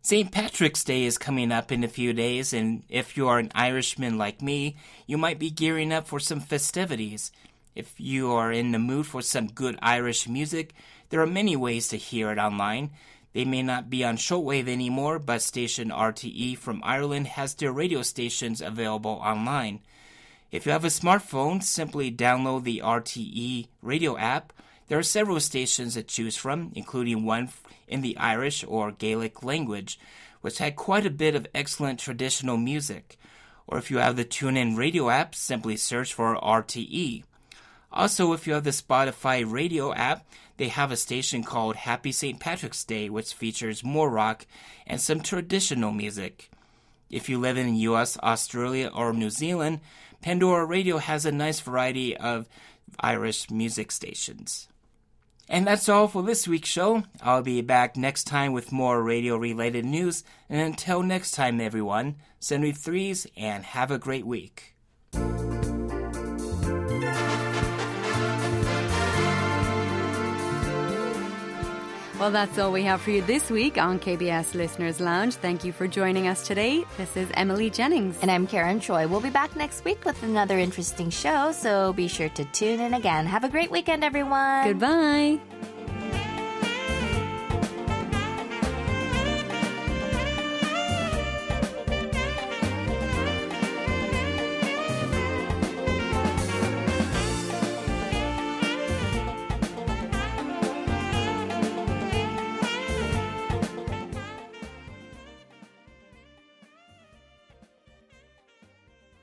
St. 0.01 0.31
Patrick's 0.31 0.83
Day 0.83 1.03
is 1.03 1.17
coming 1.17 1.51
up 1.51 1.71
in 1.71 1.83
a 1.83 1.87
few 1.87 2.13
days, 2.13 2.53
and 2.53 2.83
if 2.89 3.17
you 3.17 3.27
are 3.27 3.39
an 3.39 3.51
Irishman 3.55 4.19
like 4.19 4.39
me, 4.39 4.75
you 5.07 5.17
might 5.17 5.39
be 5.39 5.49
gearing 5.49 5.91
up 5.91 6.07
for 6.07 6.19
some 6.19 6.39
festivities. 6.39 7.31
If 7.73 7.99
you 7.99 8.31
are 8.31 8.51
in 8.51 8.71
the 8.71 8.77
mood 8.77 9.07
for 9.07 9.23
some 9.23 9.47
good 9.47 9.79
Irish 9.81 10.29
music, 10.29 10.75
there 11.09 11.21
are 11.21 11.27
many 11.27 11.55
ways 11.55 11.87
to 11.87 11.97
hear 11.97 12.31
it 12.31 12.37
online. 12.37 12.91
They 13.35 13.43
may 13.43 13.63
not 13.63 13.89
be 13.89 14.05
on 14.05 14.15
shortwave 14.15 14.69
anymore, 14.69 15.19
but 15.19 15.41
station 15.41 15.89
RTE 15.89 16.57
from 16.57 16.79
Ireland 16.85 17.27
has 17.27 17.53
their 17.53 17.73
radio 17.73 18.01
stations 18.01 18.61
available 18.61 19.19
online. 19.21 19.81
If 20.53 20.65
you 20.65 20.71
have 20.71 20.85
a 20.85 20.87
smartphone, 20.87 21.61
simply 21.61 22.09
download 22.09 22.63
the 22.63 22.81
RTE 22.81 23.67
radio 23.81 24.17
app. 24.17 24.53
There 24.87 24.97
are 24.97 25.03
several 25.03 25.41
stations 25.41 25.95
to 25.95 26.03
choose 26.03 26.37
from, 26.37 26.71
including 26.75 27.25
one 27.25 27.49
in 27.89 27.99
the 27.99 28.15
Irish 28.15 28.63
or 28.65 28.93
Gaelic 28.93 29.43
language, 29.43 29.99
which 30.39 30.59
had 30.59 30.77
quite 30.77 31.05
a 31.05 31.09
bit 31.09 31.35
of 31.35 31.45
excellent 31.53 31.99
traditional 31.99 32.55
music. 32.55 33.17
Or 33.67 33.77
if 33.77 33.91
you 33.91 33.97
have 33.97 34.15
the 34.15 34.23
TuneIn 34.23 34.77
radio 34.77 35.09
app, 35.09 35.35
simply 35.35 35.75
search 35.75 36.13
for 36.13 36.37
RTE. 36.37 37.25
Also, 37.91 38.31
if 38.31 38.47
you 38.47 38.53
have 38.53 38.63
the 38.63 38.69
Spotify 38.69 39.43
radio 39.49 39.93
app, 39.93 40.25
they 40.57 40.69
have 40.69 40.91
a 40.91 40.97
station 40.97 41.43
called 41.43 41.75
Happy 41.75 42.11
St. 42.11 42.39
Patrick's 42.39 42.83
Day, 42.83 43.09
which 43.09 43.33
features 43.33 43.83
more 43.83 44.09
rock 44.09 44.45
and 44.87 45.01
some 45.01 45.21
traditional 45.21 45.91
music. 45.91 46.49
If 47.09 47.29
you 47.29 47.39
live 47.39 47.57
in 47.57 47.67
the 47.67 47.79
US, 47.89 48.17
Australia, 48.23 48.89
or 48.93 49.13
New 49.13 49.29
Zealand, 49.29 49.81
Pandora 50.21 50.65
Radio 50.65 50.97
has 50.97 51.25
a 51.25 51.31
nice 51.31 51.59
variety 51.59 52.15
of 52.17 52.47
Irish 52.99 53.51
music 53.51 53.91
stations. 53.91 54.67
And 55.47 55.67
that's 55.67 55.89
all 55.89 56.07
for 56.07 56.23
this 56.23 56.47
week's 56.47 56.69
show. 56.69 57.03
I'll 57.21 57.43
be 57.43 57.61
back 57.61 57.95
next 57.95 58.23
time 58.23 58.51
with 58.51 58.71
more 58.71 59.03
radio 59.03 59.37
related 59.37 59.85
news. 59.85 60.23
And 60.49 60.59
until 60.59 61.03
next 61.03 61.31
time, 61.31 61.61
everyone, 61.61 62.15
send 62.39 62.63
me 62.63 62.71
threes 62.71 63.27
and 63.37 63.63
have 63.63 63.91
a 63.91 63.99
great 63.99 64.25
week. 64.25 64.74
Well, 72.25 72.31
that's 72.31 72.57
all 72.57 72.71
we 72.71 72.81
have 72.81 73.01
for 73.01 73.11
you 73.11 73.21
this 73.21 73.51
week 73.51 73.77
on 73.77 73.99
KBS 73.99 74.55
Listeners 74.55 74.99
Lounge. 74.99 75.35
Thank 75.35 75.63
you 75.63 75.71
for 75.71 75.87
joining 75.87 76.27
us 76.27 76.47
today. 76.47 76.83
This 76.97 77.15
is 77.15 77.29
Emily 77.35 77.69
Jennings. 77.69 78.17
And 78.23 78.31
I'm 78.31 78.47
Karen 78.47 78.79
Choi. 78.79 79.07
We'll 79.07 79.21
be 79.21 79.29
back 79.29 79.55
next 79.55 79.85
week 79.85 80.03
with 80.05 80.23
another 80.23 80.57
interesting 80.57 81.11
show, 81.11 81.51
so 81.51 81.93
be 81.93 82.07
sure 82.07 82.29
to 82.29 82.43
tune 82.45 82.79
in 82.79 82.95
again. 82.95 83.27
Have 83.27 83.43
a 83.43 83.49
great 83.49 83.69
weekend, 83.69 84.03
everyone. 84.03 84.65
Goodbye. 84.65 85.39